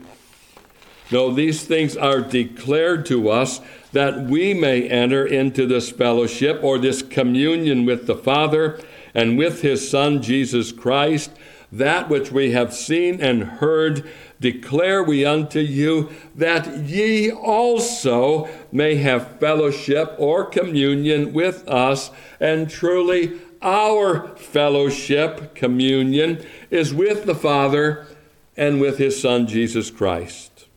No, 1.12 1.32
these 1.34 1.64
things 1.64 1.98
are 1.98 2.22
declared 2.22 3.06
to 3.08 3.30
us 3.30 3.62
that 3.94 4.22
we 4.26 4.54
may 4.54 4.88
enter 4.88 5.26
into 5.26 5.66
this 5.66 5.90
fellowship 5.90 6.64
or 6.64 6.78
this 6.78 7.02
communion 7.02 7.86
with 7.86 8.06
the 8.06 8.16
Father 8.16 8.80
and 9.16 9.38
with 9.38 9.62
His 9.62 9.90
Son 9.90 10.22
Jesus 10.22 10.72
Christ, 10.72 11.32
that 11.72 12.10
which 12.10 12.32
we 12.32 12.52
have 12.52 12.74
seen 12.74 13.20
and 13.22 13.44
heard 13.44 14.08
declare 14.40 15.04
we 15.04 15.26
unto 15.26 15.60
you 15.60 16.12
that 16.36 16.78
ye 16.86 17.32
also 17.32 18.48
may 18.72 18.96
have 18.96 19.40
fellowship 19.40 20.14
or 20.18 20.46
communion 20.46 21.34
with 21.34 21.68
us, 21.68 22.12
and 22.40 22.70
truly 22.70 23.40
our 23.62 24.28
fellowship, 24.38 25.54
communion, 25.56 26.46
is 26.70 26.94
with 26.94 27.26
the 27.26 27.36
Father 27.36 28.08
and 28.56 28.80
with 28.80 28.98
his 28.98 29.22
Son 29.22 29.48
Jesus 29.48 29.92
Christ. 29.92 30.69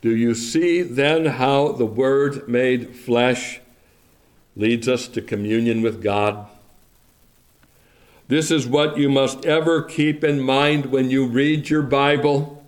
Do 0.00 0.14
you 0.14 0.34
see 0.34 0.82
then 0.82 1.26
how 1.26 1.72
the 1.72 1.86
Word 1.86 2.48
made 2.48 2.94
flesh 2.94 3.60
leads 4.56 4.88
us 4.88 5.08
to 5.08 5.22
communion 5.22 5.82
with 5.82 6.02
God? 6.02 6.46
This 8.28 8.50
is 8.50 8.66
what 8.66 8.98
you 8.98 9.08
must 9.08 9.44
ever 9.46 9.82
keep 9.82 10.22
in 10.22 10.40
mind 10.40 10.86
when 10.86 11.10
you 11.10 11.26
read 11.26 11.70
your 11.70 11.82
Bible. 11.82 12.62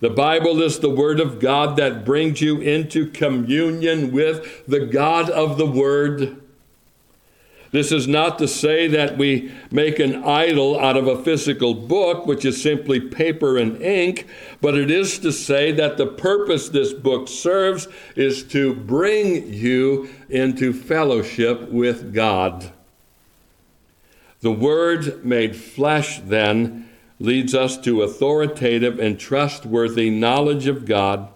The 0.00 0.10
Bible 0.10 0.62
is 0.62 0.80
the 0.80 0.90
Word 0.90 1.20
of 1.20 1.38
God 1.40 1.76
that 1.76 2.04
brings 2.04 2.40
you 2.40 2.60
into 2.60 3.10
communion 3.10 4.12
with 4.12 4.66
the 4.66 4.86
God 4.86 5.30
of 5.30 5.58
the 5.58 5.66
Word. 5.66 6.40
This 7.76 7.92
is 7.92 8.08
not 8.08 8.38
to 8.38 8.48
say 8.48 8.88
that 8.88 9.18
we 9.18 9.52
make 9.70 9.98
an 9.98 10.24
idol 10.24 10.80
out 10.80 10.96
of 10.96 11.06
a 11.06 11.22
physical 11.22 11.74
book, 11.74 12.24
which 12.24 12.46
is 12.46 12.62
simply 12.62 12.98
paper 12.98 13.58
and 13.58 13.82
ink, 13.82 14.26
but 14.62 14.74
it 14.78 14.90
is 14.90 15.18
to 15.18 15.30
say 15.30 15.72
that 15.72 15.98
the 15.98 16.06
purpose 16.06 16.70
this 16.70 16.94
book 16.94 17.28
serves 17.28 17.86
is 18.14 18.44
to 18.44 18.74
bring 18.74 19.52
you 19.52 20.08
into 20.30 20.72
fellowship 20.72 21.68
with 21.68 22.14
God. 22.14 22.72
The 24.40 24.52
Word 24.52 25.22
made 25.22 25.54
flesh, 25.54 26.20
then, 26.20 26.88
leads 27.20 27.54
us 27.54 27.76
to 27.82 28.00
authoritative 28.00 28.98
and 28.98 29.20
trustworthy 29.20 30.08
knowledge 30.08 30.66
of 30.66 30.86
God, 30.86 31.28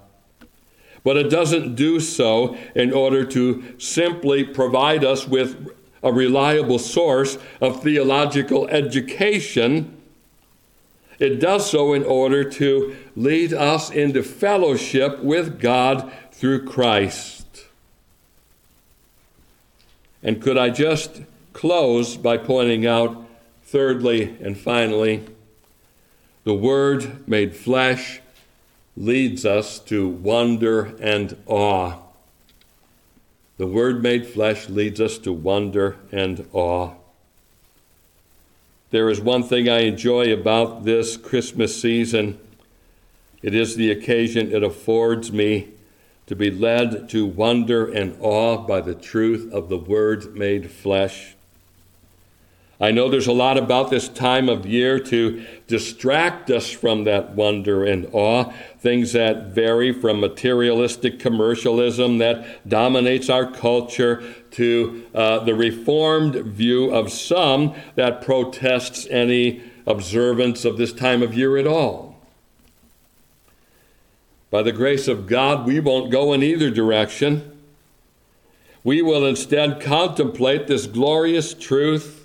but 1.04 1.18
it 1.18 1.28
doesn't 1.28 1.74
do 1.74 2.00
so 2.00 2.56
in 2.74 2.94
order 2.94 3.26
to 3.26 3.78
simply 3.78 4.42
provide 4.42 5.04
us 5.04 5.28
with 5.28 5.76
a 6.02 6.12
reliable 6.12 6.78
source 6.78 7.38
of 7.60 7.82
theological 7.82 8.66
education. 8.68 9.96
It 11.18 11.38
does 11.40 11.70
so 11.70 11.92
in 11.92 12.04
order 12.04 12.44
to 12.44 12.96
lead 13.14 13.52
us 13.52 13.90
into 13.90 14.22
fellowship 14.22 15.22
with 15.22 15.60
God 15.60 16.10
through 16.32 16.64
Christ. 16.64 17.66
And 20.22 20.40
could 20.40 20.56
I 20.56 20.70
just 20.70 21.22
close 21.52 22.16
by 22.16 22.36
pointing 22.36 22.86
out, 22.86 23.26
thirdly 23.62 24.36
and 24.40 24.56
finally, 24.56 25.26
the 26.44 26.54
Word 26.54 27.28
made 27.28 27.54
flesh 27.54 28.20
leads 28.96 29.44
us 29.44 29.78
to 29.78 30.08
wonder 30.08 30.94
and 31.00 31.36
awe. 31.46 31.98
The 33.60 33.66
Word 33.66 34.02
made 34.02 34.26
flesh 34.26 34.70
leads 34.70 35.02
us 35.02 35.18
to 35.18 35.34
wonder 35.34 35.98
and 36.10 36.48
awe. 36.54 36.94
there 38.88 39.10
is 39.10 39.20
one 39.20 39.42
thing 39.42 39.68
I 39.68 39.80
enjoy 39.80 40.32
about 40.32 40.86
this 40.86 41.18
Christmas 41.18 41.78
season. 41.78 42.38
It 43.42 43.54
is 43.54 43.76
the 43.76 43.90
occasion 43.90 44.50
it 44.50 44.62
affords 44.62 45.30
me 45.30 45.68
to 46.26 46.34
be 46.34 46.50
led 46.50 47.10
to 47.10 47.26
wonder 47.26 47.86
and 47.86 48.16
awe 48.22 48.56
by 48.56 48.80
the 48.80 48.94
truth 48.94 49.52
of 49.52 49.68
the 49.68 49.76
Word 49.76 50.34
made 50.34 50.70
flesh. 50.70 51.36
I 52.82 52.92
know 52.92 53.10
there's 53.10 53.26
a 53.26 53.32
lot 53.32 53.58
about 53.58 53.90
this 53.90 54.08
time 54.08 54.48
of 54.48 54.64
year 54.64 54.98
to 54.98 55.44
distract 55.66 56.50
us 56.50 56.70
from 56.70 57.04
that 57.04 57.32
wonder 57.32 57.84
and 57.84 58.08
awe, 58.12 58.52
things 58.78 59.12
that 59.12 59.48
vary 59.48 59.92
from 59.92 60.18
materialistic 60.18 61.18
commercialism 61.18 62.16
that 62.18 62.66
dominates 62.66 63.28
our 63.28 63.44
culture 63.50 64.22
to 64.52 65.06
uh, 65.14 65.40
the 65.40 65.54
reformed 65.54 66.36
view 66.36 66.90
of 66.90 67.12
some 67.12 67.74
that 67.96 68.22
protests 68.22 69.06
any 69.10 69.62
observance 69.86 70.64
of 70.64 70.78
this 70.78 70.94
time 70.94 71.22
of 71.22 71.34
year 71.34 71.58
at 71.58 71.66
all. 71.66 72.16
By 74.50 74.62
the 74.62 74.72
grace 74.72 75.06
of 75.06 75.26
God, 75.26 75.66
we 75.66 75.80
won't 75.80 76.10
go 76.10 76.32
in 76.32 76.42
either 76.42 76.70
direction. 76.70 77.58
We 78.82 79.02
will 79.02 79.26
instead 79.26 79.82
contemplate 79.82 80.66
this 80.66 80.86
glorious 80.86 81.52
truth 81.52 82.19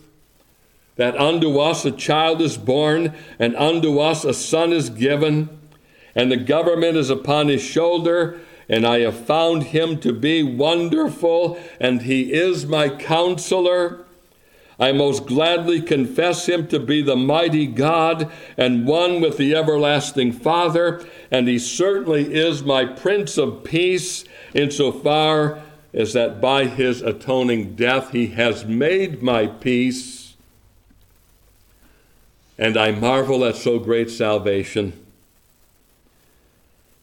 that 0.95 1.17
unto 1.17 1.59
us 1.59 1.85
a 1.85 1.91
child 1.91 2.41
is 2.41 2.57
born, 2.57 3.13
and 3.37 3.55
unto 3.55 3.99
us 3.99 4.23
a 4.23 4.33
son 4.33 4.71
is 4.71 4.89
given, 4.89 5.49
and 6.15 6.31
the 6.31 6.37
government 6.37 6.95
is 6.97 7.09
upon 7.09 7.49
his 7.49 7.61
shoulder, 7.61 8.39
and 8.69 8.85
I 8.85 8.99
have 8.99 9.17
found 9.17 9.63
him 9.63 9.99
to 9.99 10.13
be 10.13 10.41
wonderful, 10.41 11.59
and 11.79 12.03
he 12.03 12.33
is 12.33 12.65
my 12.65 12.89
counselor. 12.89 14.05
I 14.79 14.91
most 14.91 15.25
gladly 15.25 15.81
confess 15.81 16.49
him 16.49 16.67
to 16.67 16.79
be 16.79 17.01
the 17.01 17.15
mighty 17.15 17.67
God 17.67 18.29
and 18.57 18.85
one 18.85 19.21
with 19.21 19.37
the 19.37 19.55
everlasting 19.55 20.33
Father, 20.33 21.05
and 21.31 21.47
he 21.47 21.59
certainly 21.59 22.33
is 22.33 22.63
my 22.63 22.85
Prince 22.85 23.37
of 23.37 23.63
Peace, 23.63 24.25
insofar 24.53 25.61
as 25.93 26.13
that 26.13 26.41
by 26.41 26.65
his 26.65 27.01
atoning 27.01 27.75
death 27.75 28.11
he 28.11 28.27
has 28.27 28.65
made 28.65 29.21
my 29.21 29.47
peace 29.47 30.24
and 32.57 32.77
I 32.77 32.91
marvel 32.91 33.43
at 33.45 33.55
so 33.55 33.79
great 33.79 34.09
salvation. 34.09 34.93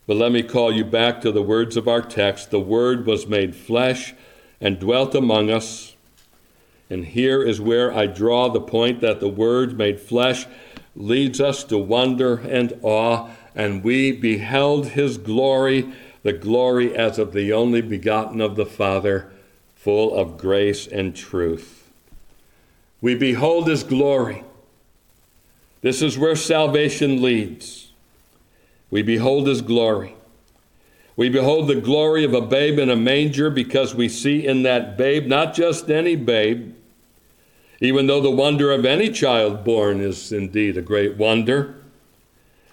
But 0.06 0.16
let 0.16 0.32
me 0.32 0.42
call 0.42 0.72
you 0.72 0.84
back 0.84 1.20
to 1.20 1.32
the 1.32 1.42
words 1.42 1.76
of 1.76 1.86
our 1.86 2.02
text. 2.02 2.50
The 2.50 2.60
Word 2.60 3.06
was 3.06 3.26
made 3.26 3.54
flesh 3.54 4.14
and 4.60 4.78
dwelt 4.78 5.14
among 5.14 5.50
us. 5.50 5.94
And 6.90 7.06
here 7.06 7.42
is 7.42 7.60
where 7.60 7.92
I 7.92 8.06
draw 8.06 8.48
the 8.48 8.60
point 8.60 9.00
that 9.00 9.20
the 9.20 9.28
Word 9.28 9.78
made 9.78 10.00
flesh 10.00 10.46
leads 10.94 11.40
us 11.40 11.64
to 11.64 11.78
wonder 11.78 12.38
and 12.38 12.78
awe, 12.82 13.30
and 13.54 13.82
we 13.82 14.12
beheld 14.12 14.88
His 14.88 15.18
glory, 15.18 15.92
the 16.22 16.32
glory 16.32 16.94
as 16.94 17.18
of 17.18 17.32
the 17.32 17.52
only 17.52 17.80
begotten 17.80 18.40
of 18.40 18.56
the 18.56 18.66
Father, 18.66 19.30
full 19.74 20.14
of 20.14 20.36
grace 20.36 20.86
and 20.86 21.14
truth. 21.14 21.90
We 23.00 23.14
behold 23.14 23.68
His 23.68 23.84
glory. 23.84 24.44
This 25.82 26.00
is 26.00 26.16
where 26.16 26.36
salvation 26.36 27.20
leads. 27.20 27.92
We 28.90 29.02
behold 29.02 29.48
his 29.48 29.62
glory. 29.62 30.14
We 31.16 31.28
behold 31.28 31.68
the 31.68 31.80
glory 31.80 32.24
of 32.24 32.32
a 32.32 32.40
babe 32.40 32.78
in 32.78 32.88
a 32.88 32.96
manger 32.96 33.50
because 33.50 33.94
we 33.94 34.08
see 34.08 34.46
in 34.46 34.62
that 34.62 34.96
babe 34.96 35.26
not 35.26 35.54
just 35.54 35.90
any 35.90 36.16
babe, 36.16 36.74
even 37.80 38.06
though 38.06 38.20
the 38.20 38.30
wonder 38.30 38.70
of 38.70 38.86
any 38.86 39.10
child 39.10 39.64
born 39.64 40.00
is 40.00 40.32
indeed 40.32 40.78
a 40.78 40.82
great 40.82 41.16
wonder. 41.16 41.82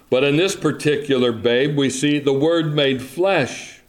But 0.08 0.24
in 0.24 0.36
this 0.36 0.56
particular 0.56 1.32
babe, 1.32 1.76
we 1.76 1.90
see 1.90 2.18
the 2.18 2.32
Word 2.32 2.74
made 2.74 3.02
flesh. 3.02 3.80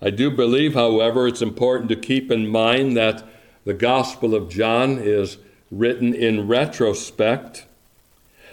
I 0.00 0.10
do 0.10 0.30
believe, 0.30 0.74
however, 0.74 1.26
it's 1.26 1.42
important 1.42 1.88
to 1.90 1.96
keep 1.96 2.30
in 2.30 2.48
mind 2.48 2.96
that 2.96 3.24
the 3.64 3.74
Gospel 3.74 4.34
of 4.34 4.48
John 4.48 4.98
is 4.98 5.38
written 5.70 6.14
in 6.14 6.46
retrospect. 6.48 7.66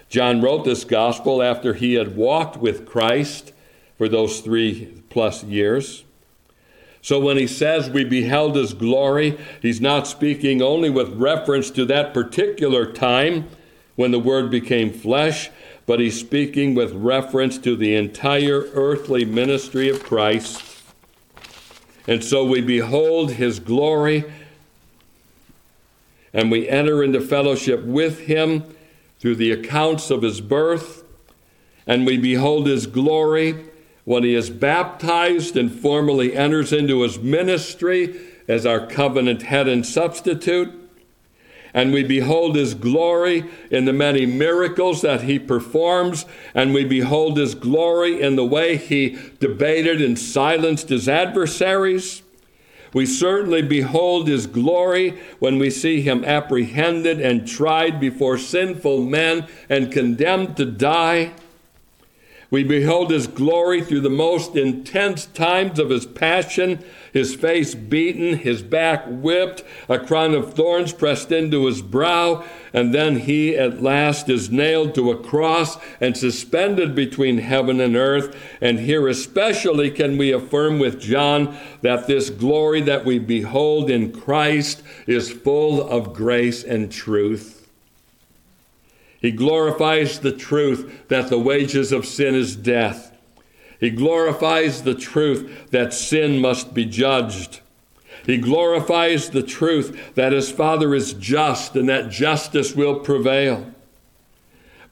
John 0.10 0.42
wrote 0.42 0.66
this 0.66 0.84
gospel 0.84 1.42
after 1.42 1.74
he 1.74 1.94
had 1.94 2.16
walked 2.16 2.58
with 2.58 2.86
Christ 2.86 3.54
for 3.98 4.10
those 4.10 4.42
three 4.42 5.02
plus 5.10 5.44
years. 5.44 6.04
So 7.02 7.20
when 7.20 7.38
he 7.38 7.48
says 7.48 7.90
we 7.90 8.04
beheld 8.04 8.56
his 8.56 8.74
glory, 8.74 9.38
he's 9.62 9.82
not 9.82 10.08
speaking 10.08 10.62
only 10.62 10.90
with 10.90 11.10
reference 11.14 11.72
to 11.72 11.86
that 11.86 12.14
particular 12.14 12.92
time 12.92 13.50
when 13.96 14.12
the 14.12 14.20
Word 14.20 14.52
became 14.52 14.92
flesh, 14.92 15.50
but 15.86 16.00
he's 16.00 16.20
speaking 16.20 16.76
with 16.76 16.92
reference 16.94 17.58
to 17.60 17.76
the 17.76 17.96
entire 17.96 18.70
earthly 18.74 19.26
ministry 19.26 19.90
of 19.90 20.04
Christ. 20.04 20.64
And 22.08 22.24
so 22.24 22.46
we 22.46 22.62
behold 22.62 23.32
his 23.32 23.60
glory 23.60 24.26
and 26.34 26.52
we 26.52 26.68
enter 26.68 27.04
into 27.04 27.22
fellowship 27.22 27.84
with 27.84 28.22
him 28.22 28.64
through 29.20 29.36
the 29.36 29.52
accounts 29.52 30.10
of 30.10 30.22
his 30.22 30.42
birth, 30.42 31.04
and 31.86 32.06
we 32.06 32.18
behold 32.18 32.68
his 32.68 32.88
glory 32.88 33.66
when 34.04 34.24
he 34.24 34.34
is 34.34 34.50
baptized 34.50 35.56
and 35.56 35.72
formally 35.72 36.36
enters 36.36 36.74
into 36.74 37.02
his 37.02 37.20
ministry 37.20 38.20
as 38.48 38.66
our 38.66 38.86
covenant 38.86 39.44
head 39.44 39.68
and 39.68 39.86
substitute. 39.86 40.78
And 41.74 41.94
we 41.94 42.04
behold 42.04 42.56
his 42.56 42.74
glory 42.74 43.46
in 43.70 43.86
the 43.86 43.94
many 43.94 44.26
miracles 44.26 45.02
that 45.04 45.22
he 45.22 45.40
performs, 45.40 46.26
and 46.54 46.74
we 46.74 46.84
behold 46.84 47.38
his 47.38 47.56
glory 47.56 48.22
in 48.22 48.36
the 48.36 48.46
way 48.46 48.76
he 48.76 49.18
debated 49.40 50.02
and 50.02 50.20
silenced 50.20 50.90
his 50.90 51.08
adversaries. 51.08 52.24
We 52.94 53.06
certainly 53.06 53.62
behold 53.62 54.28
his 54.28 54.48
glory 54.48 55.20
when 55.40 55.58
we 55.60 55.70
see 55.70 56.02
him 56.02 56.26
apprehended 56.26 57.22
and 57.22 57.48
tried 57.48 58.00
before 58.00 58.38
sinful 58.38 59.06
men 59.06 59.48
and 59.70 59.92
condemned 59.92 60.58
to 60.58 60.66
die. 60.66 61.32
We 62.50 62.66
behold 62.66 63.12
his 63.12 63.28
glory 63.28 63.82
through 63.82 64.02
the 64.02 64.10
most 64.10 64.58
intense 64.58 65.26
times 65.26 65.80
of 65.80 65.90
his 65.90 66.06
passion, 66.06 66.84
his 67.14 67.36
face 67.36 67.76
beaten, 67.76 68.38
his 68.38 68.62
back 68.62 69.04
whipped, 69.08 69.64
a 69.90 70.00
crown 70.00 70.34
of 70.34 70.54
thorns 70.54 70.94
pressed 70.94 71.32
into 71.32 71.66
his 71.66 71.82
brow, 71.82 72.44
and 72.74 72.94
then 72.94 73.20
he 73.20 73.58
at 73.58 73.82
last 73.82 74.30
is 74.30 74.50
nailed 74.50 74.96
to 74.96 75.12
a 75.12 75.22
cross 75.22 75.78
and 76.00 76.16
suspended 76.16 76.96
between 76.96 77.40
heaven 77.40 77.82
and 77.82 77.96
earth. 77.96 78.36
And 78.62 78.80
here 78.80 79.08
especially 79.08 79.92
can 79.92 80.18
we 80.18 80.32
affirm 80.32 80.80
with 80.80 81.02
John 81.02 81.58
that 81.82 82.08
this 82.08 82.30
glory 82.30 82.82
that 82.82 83.04
we 83.04 83.20
behold 83.20 83.90
in 83.90 84.14
Christ 84.14 84.82
is 85.06 85.32
full 85.32 85.82
of 85.82 86.14
grace 86.14 86.64
and 86.64 86.92
truth. 86.92 87.68
He 89.20 89.32
glorifies 89.32 90.20
the 90.20 90.32
truth 90.32 91.08
that 91.10 91.30
the 91.30 91.40
wages 91.40 91.92
of 91.92 92.06
sin 92.06 92.34
is 92.34 92.56
death. 92.56 93.11
He 93.82 93.90
glorifies 93.90 94.84
the 94.84 94.94
truth 94.94 95.72
that 95.72 95.92
sin 95.92 96.40
must 96.40 96.74
be 96.74 96.86
judged. 96.86 97.62
He 98.28 98.38
glorifies 98.38 99.32
the 99.32 99.42
truth 99.42 100.14
that 100.14 100.32
his 100.32 100.52
Father 100.52 100.94
is 100.94 101.14
just 101.14 101.76
and 101.76 101.90
that 101.90 102.12
justice 102.12 102.76
will 102.76 103.00
prevail. 103.00 103.74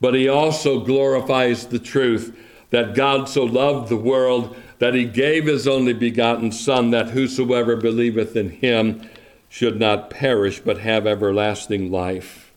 But 0.01 0.15
he 0.15 0.27
also 0.27 0.79
glorifies 0.79 1.67
the 1.67 1.77
truth 1.77 2.35
that 2.71 2.95
God 2.95 3.29
so 3.29 3.43
loved 3.43 3.89
the 3.89 3.95
world 3.95 4.57
that 4.79 4.95
he 4.95 5.05
gave 5.05 5.45
his 5.45 5.67
only 5.67 5.93
begotten 5.93 6.51
Son, 6.51 6.89
that 6.89 7.09
whosoever 7.09 7.75
believeth 7.75 8.35
in 8.35 8.49
him 8.49 9.07
should 9.49 9.79
not 9.79 10.09
perish 10.09 10.61
but 10.61 10.79
have 10.79 11.05
everlasting 11.05 11.91
life. 11.91 12.51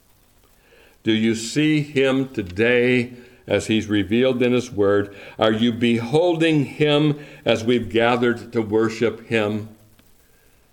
Do 1.03 1.12
you 1.12 1.35
see 1.35 1.83
him 1.83 2.29
today 2.29 3.12
as 3.46 3.66
he's 3.66 3.87
revealed 3.87 4.42
in 4.42 4.52
his 4.52 4.70
word? 4.70 5.14
Are 5.38 5.52
you 5.52 5.72
beholding 5.72 6.64
him 6.64 7.18
as 7.44 7.64
we've 7.64 7.88
gathered 7.88 8.52
to 8.52 8.62
worship 8.62 9.27
him? 9.27 9.69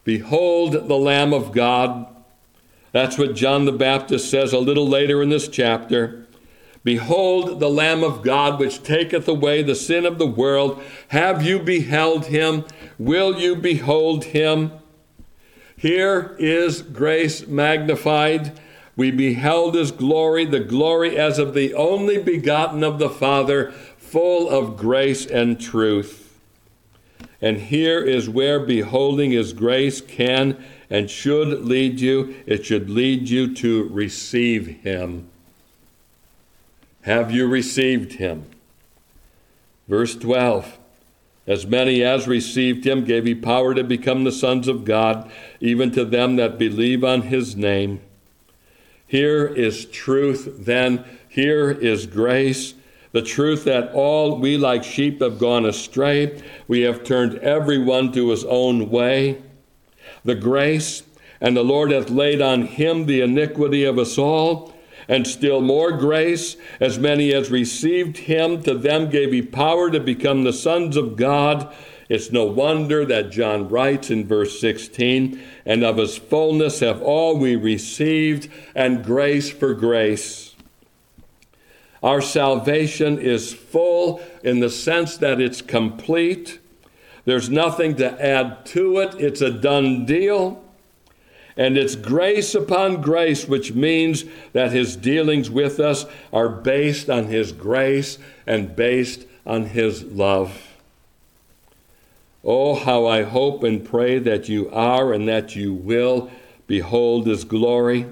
Behold 0.04 0.88
the 0.88 0.98
Lamb 0.98 1.34
of 1.34 1.52
God. 1.52 2.08
That's 2.91 3.18
what 3.18 3.36
John 3.36 3.66
the 3.66 3.72
Baptist 3.72 4.30
says 4.30 4.54
a 4.54 4.60
little 4.60 4.88
later 4.88 5.22
in 5.22 5.30
this 5.30 5.48
chapter. 5.48 6.26
Behold 6.84 7.60
the 7.60 7.70
Lamb 7.70 8.04
of 8.04 8.24
God, 8.24 8.60
which 8.60 8.82
taketh 8.84 9.28
away 9.28 9.62
the 9.62 9.76
sin 9.76 10.06
of 10.06 10.18
the 10.18 10.26
world. 10.26 10.82
Have 11.10 11.44
you 11.44 11.60
beheld 11.60 12.28
him? 12.28 12.66
Will 12.98 13.38
you 13.38 13.56
behold 13.56 14.26
him? 14.26 14.72
Here 15.76 16.36
is 16.39 16.82
grace 16.82 17.48
magnified 17.48 18.60
we 19.00 19.12
beheld 19.12 19.76
his 19.76 19.93
glory, 19.93 20.43
the 20.43 20.60
glory 20.60 21.18
as 21.18 21.39
of 21.39 21.54
the 21.54 21.74
only 21.74 22.18
begotten 22.22 22.84
of 22.84 23.00
the 23.00 23.10
Father, 23.10 23.72
full 23.97 24.50
of 24.50 24.76
grace 24.76 25.26
and 25.26 25.58
truth. 25.58 26.38
And 27.41 27.60
here 27.60 28.04
is 28.04 28.28
where 28.28 28.60
beholding 28.60 29.32
his 29.32 29.54
grace 29.54 30.02
can 30.02 30.62
and 30.89 31.10
should 31.10 31.64
lead 31.64 32.02
you, 32.02 32.36
it 32.45 32.66
should 32.66 32.89
lead 32.89 33.30
you 33.30 33.56
to 33.56 33.88
receive 33.88 34.82
him. 34.82 35.30
Have 37.04 37.32
you 37.32 37.47
received 37.47 38.16
him? 38.16 38.47
Verse 39.88 40.14
12 40.14 40.78
As 41.47 41.66
many 41.66 42.04
as 42.04 42.28
received 42.28 42.86
him 42.86 43.06
gave 43.06 43.24
he 43.24 43.34
power 43.34 43.74
to 43.74 43.84
become 43.86 44.26
the 44.26 44.34
sons 44.34 44.68
of 44.68 44.84
God, 44.84 45.32
even 45.62 45.89
to 45.91 46.04
them 46.04 46.36
that 46.36 46.60
believe 46.60 47.06
on 47.06 47.22
his 47.22 47.56
name. 47.56 48.02
Here 49.10 49.47
is 49.47 49.86
truth, 49.86 50.47
then. 50.60 51.03
Here 51.28 51.72
is 51.72 52.05
grace. 52.05 52.76
The 53.12 53.24
truth 53.24 53.64
that 53.64 53.91
all 53.91 54.38
we 54.38 54.55
like 54.55 54.84
sheep 54.84 55.20
have 55.24 55.39
gone 55.39 55.66
astray. 55.66 56.39
We 56.68 56.82
have 56.82 57.03
turned 57.03 57.39
everyone 57.39 58.12
to 58.12 58.30
his 58.30 58.45
own 58.45 58.91
way. 58.91 59.41
The 60.24 60.36
grace, 60.36 61.01
and 61.41 61.57
the 61.57 61.64
Lord 61.64 61.89
hath 61.89 62.12
laid 62.12 62.39
on 62.39 62.68
him 62.68 63.07
the 63.07 63.22
iniquity 63.22 63.84
of 63.84 63.97
us 63.97 64.20
all 64.20 64.76
and 65.07 65.26
still 65.26 65.60
more 65.60 65.91
grace. 65.91 66.55
As 66.80 66.99
many 66.99 67.34
as 67.34 67.49
received 67.49 68.16
him, 68.16 68.62
to 68.62 68.76
them 68.76 69.10
gave 69.10 69.32
he 69.32 69.41
power 69.41 69.89
to 69.89 69.99
become 69.99 70.43
the 70.43 70.53
sons 70.53 70.95
of 70.95 71.16
God. 71.16 71.74
It's 72.10 72.32
no 72.32 72.43
wonder 72.45 73.05
that 73.05 73.30
John 73.30 73.70
writes 73.70 74.10
in 74.10 74.26
verse 74.26 74.60
16, 74.60 75.39
and 75.64 75.84
of 75.84 75.97
his 75.97 76.18
fullness 76.18 76.80
have 76.80 77.03
all 77.03 77.38
we 77.38 77.55
received, 77.55 78.49
and 78.74 79.05
grace 79.05 79.51
for 79.51 79.76
grace. 79.76 80.55
Our 82.01 82.22
salvation 82.22 83.20
is 83.20 83.53
full 83.53 84.22
in 84.43 84.60
the 84.60 84.72
sense 84.72 85.18
that 85.18 85.39
it's 85.39 85.62
complete. 85.62 86.60
There's 87.26 87.49
nothing 87.49 87.95
to 87.97 88.26
add 88.26 88.66
to 88.68 88.97
it, 88.99 89.14
it's 89.16 89.41
a 89.41 89.51
done 89.51 90.05
deal. 90.05 90.64
And 91.55 91.78
it's 91.78 91.95
grace 91.95 92.55
upon 92.55 93.01
grace, 93.01 93.47
which 93.47 93.74
means 93.74 94.24
that 94.53 94.72
his 94.72 94.95
dealings 94.95 95.49
with 95.49 95.80
us 95.80 96.05
are 96.32 96.49
based 96.49 97.10
on 97.10 97.26
his 97.26 97.51
grace 97.51 98.18
and 98.47 98.76
based 98.76 99.26
on 99.45 99.66
his 99.66 100.05
love. 100.05 100.69
Oh, 102.44 102.76
how 102.76 103.06
I 103.06 103.24
hope 103.24 103.64
and 103.64 103.84
pray 103.84 104.20
that 104.20 104.48
you 104.48 104.70
are 104.72 105.14
and 105.14 105.28
that 105.28 105.56
you 105.56 105.74
will 105.74 106.32
behold 106.68 107.28
his 107.28 107.44
glory, 107.44 108.06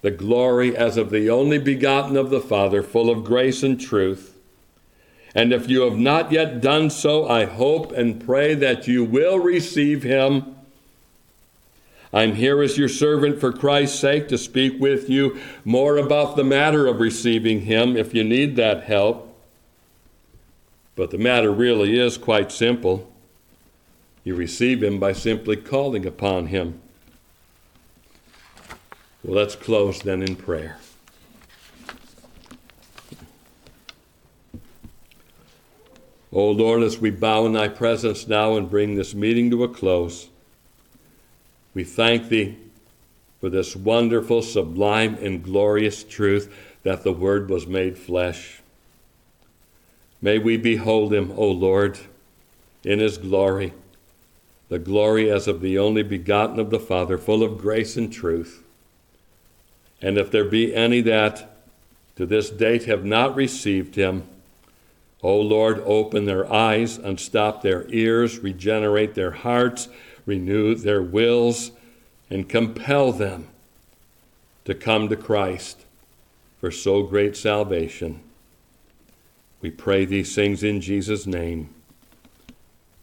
the 0.00 0.10
glory 0.10 0.76
as 0.76 0.96
of 0.96 1.10
the 1.10 1.28
only 1.28 1.58
begotten 1.58 2.16
of 2.16 2.30
the 2.30 2.40
Father, 2.40 2.82
full 2.82 3.10
of 3.10 3.24
grace 3.24 3.62
and 3.62 3.80
truth. 3.80 4.36
And 5.34 5.52
if 5.52 5.68
you 5.68 5.82
have 5.82 5.98
not 5.98 6.32
yet 6.32 6.60
done 6.60 6.88
so, 6.88 7.28
I 7.28 7.44
hope 7.44 7.92
and 7.92 8.24
pray 8.24 8.54
that 8.54 8.88
you 8.88 9.04
will 9.04 9.38
receive 9.38 10.02
him 10.02 10.56
I'm 12.12 12.34
here 12.34 12.62
as 12.62 12.78
your 12.78 12.88
servant 12.88 13.38
for 13.38 13.52
Christ's 13.52 14.00
sake 14.00 14.28
to 14.28 14.38
speak 14.38 14.80
with 14.80 15.10
you 15.10 15.38
more 15.64 15.98
about 15.98 16.36
the 16.36 16.44
matter 16.44 16.86
of 16.86 17.00
receiving 17.00 17.62
Him 17.62 17.96
if 17.96 18.14
you 18.14 18.24
need 18.24 18.56
that 18.56 18.84
help. 18.84 19.26
But 20.96 21.10
the 21.10 21.18
matter 21.18 21.52
really 21.52 21.98
is 21.98 22.16
quite 22.16 22.50
simple. 22.50 23.12
You 24.28 24.34
receive 24.34 24.82
Him 24.82 24.98
by 24.98 25.14
simply 25.14 25.56
calling 25.56 26.04
upon 26.04 26.48
Him. 26.48 26.82
Well, 29.24 29.36
let's 29.36 29.56
close 29.56 30.02
then 30.02 30.20
in 30.20 30.36
prayer. 30.36 30.76
O 36.30 36.40
oh 36.40 36.50
Lord, 36.50 36.82
as 36.82 36.98
we 36.98 37.08
bow 37.08 37.46
in 37.46 37.54
Thy 37.54 37.68
presence 37.68 38.28
now 38.28 38.54
and 38.58 38.68
bring 38.68 38.96
this 38.96 39.14
meeting 39.14 39.50
to 39.50 39.64
a 39.64 39.68
close, 39.68 40.28
we 41.72 41.82
thank 41.82 42.28
Thee 42.28 42.58
for 43.40 43.48
this 43.48 43.74
wonderful, 43.74 44.42
sublime, 44.42 45.14
and 45.22 45.42
glorious 45.42 46.04
truth 46.04 46.54
that 46.82 47.02
the 47.02 47.12
Word 47.12 47.48
was 47.48 47.66
made 47.66 47.96
flesh. 47.96 48.60
May 50.20 50.38
we 50.38 50.58
behold 50.58 51.14
Him, 51.14 51.32
O 51.34 51.46
Lord, 51.50 51.98
in 52.84 52.98
His 52.98 53.16
glory, 53.16 53.72
the 54.68 54.78
glory 54.78 55.30
as 55.30 55.48
of 55.48 55.60
the 55.60 55.78
only 55.78 56.02
begotten 56.02 56.58
of 56.58 56.70
the 56.70 56.80
Father, 56.80 57.18
full 57.18 57.42
of 57.42 57.58
grace 57.58 57.96
and 57.96 58.12
truth. 58.12 58.62
And 60.02 60.18
if 60.18 60.30
there 60.30 60.44
be 60.44 60.74
any 60.74 61.00
that 61.02 61.56
to 62.16 62.26
this 62.26 62.50
date 62.50 62.84
have 62.84 63.04
not 63.04 63.34
received 63.34 63.94
Him, 63.94 64.24
O 65.22 65.40
Lord, 65.40 65.80
open 65.84 66.26
their 66.26 66.50
eyes, 66.52 66.98
unstop 66.98 67.62
their 67.62 67.86
ears, 67.88 68.38
regenerate 68.38 69.14
their 69.14 69.32
hearts 69.32 69.88
renew 70.28 70.74
their 70.74 71.02
wills, 71.02 71.72
and 72.30 72.48
compel 72.48 73.10
them 73.10 73.48
to 74.66 74.74
come 74.74 75.08
to 75.08 75.16
Christ 75.16 75.86
for 76.60 76.70
so 76.70 77.02
great 77.02 77.36
salvation. 77.36 78.20
We 79.62 79.70
pray 79.70 80.04
these 80.04 80.34
things 80.34 80.62
in 80.62 80.82
Jesus' 80.82 81.26
name. 81.26 81.74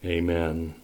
Amen. 0.06 0.76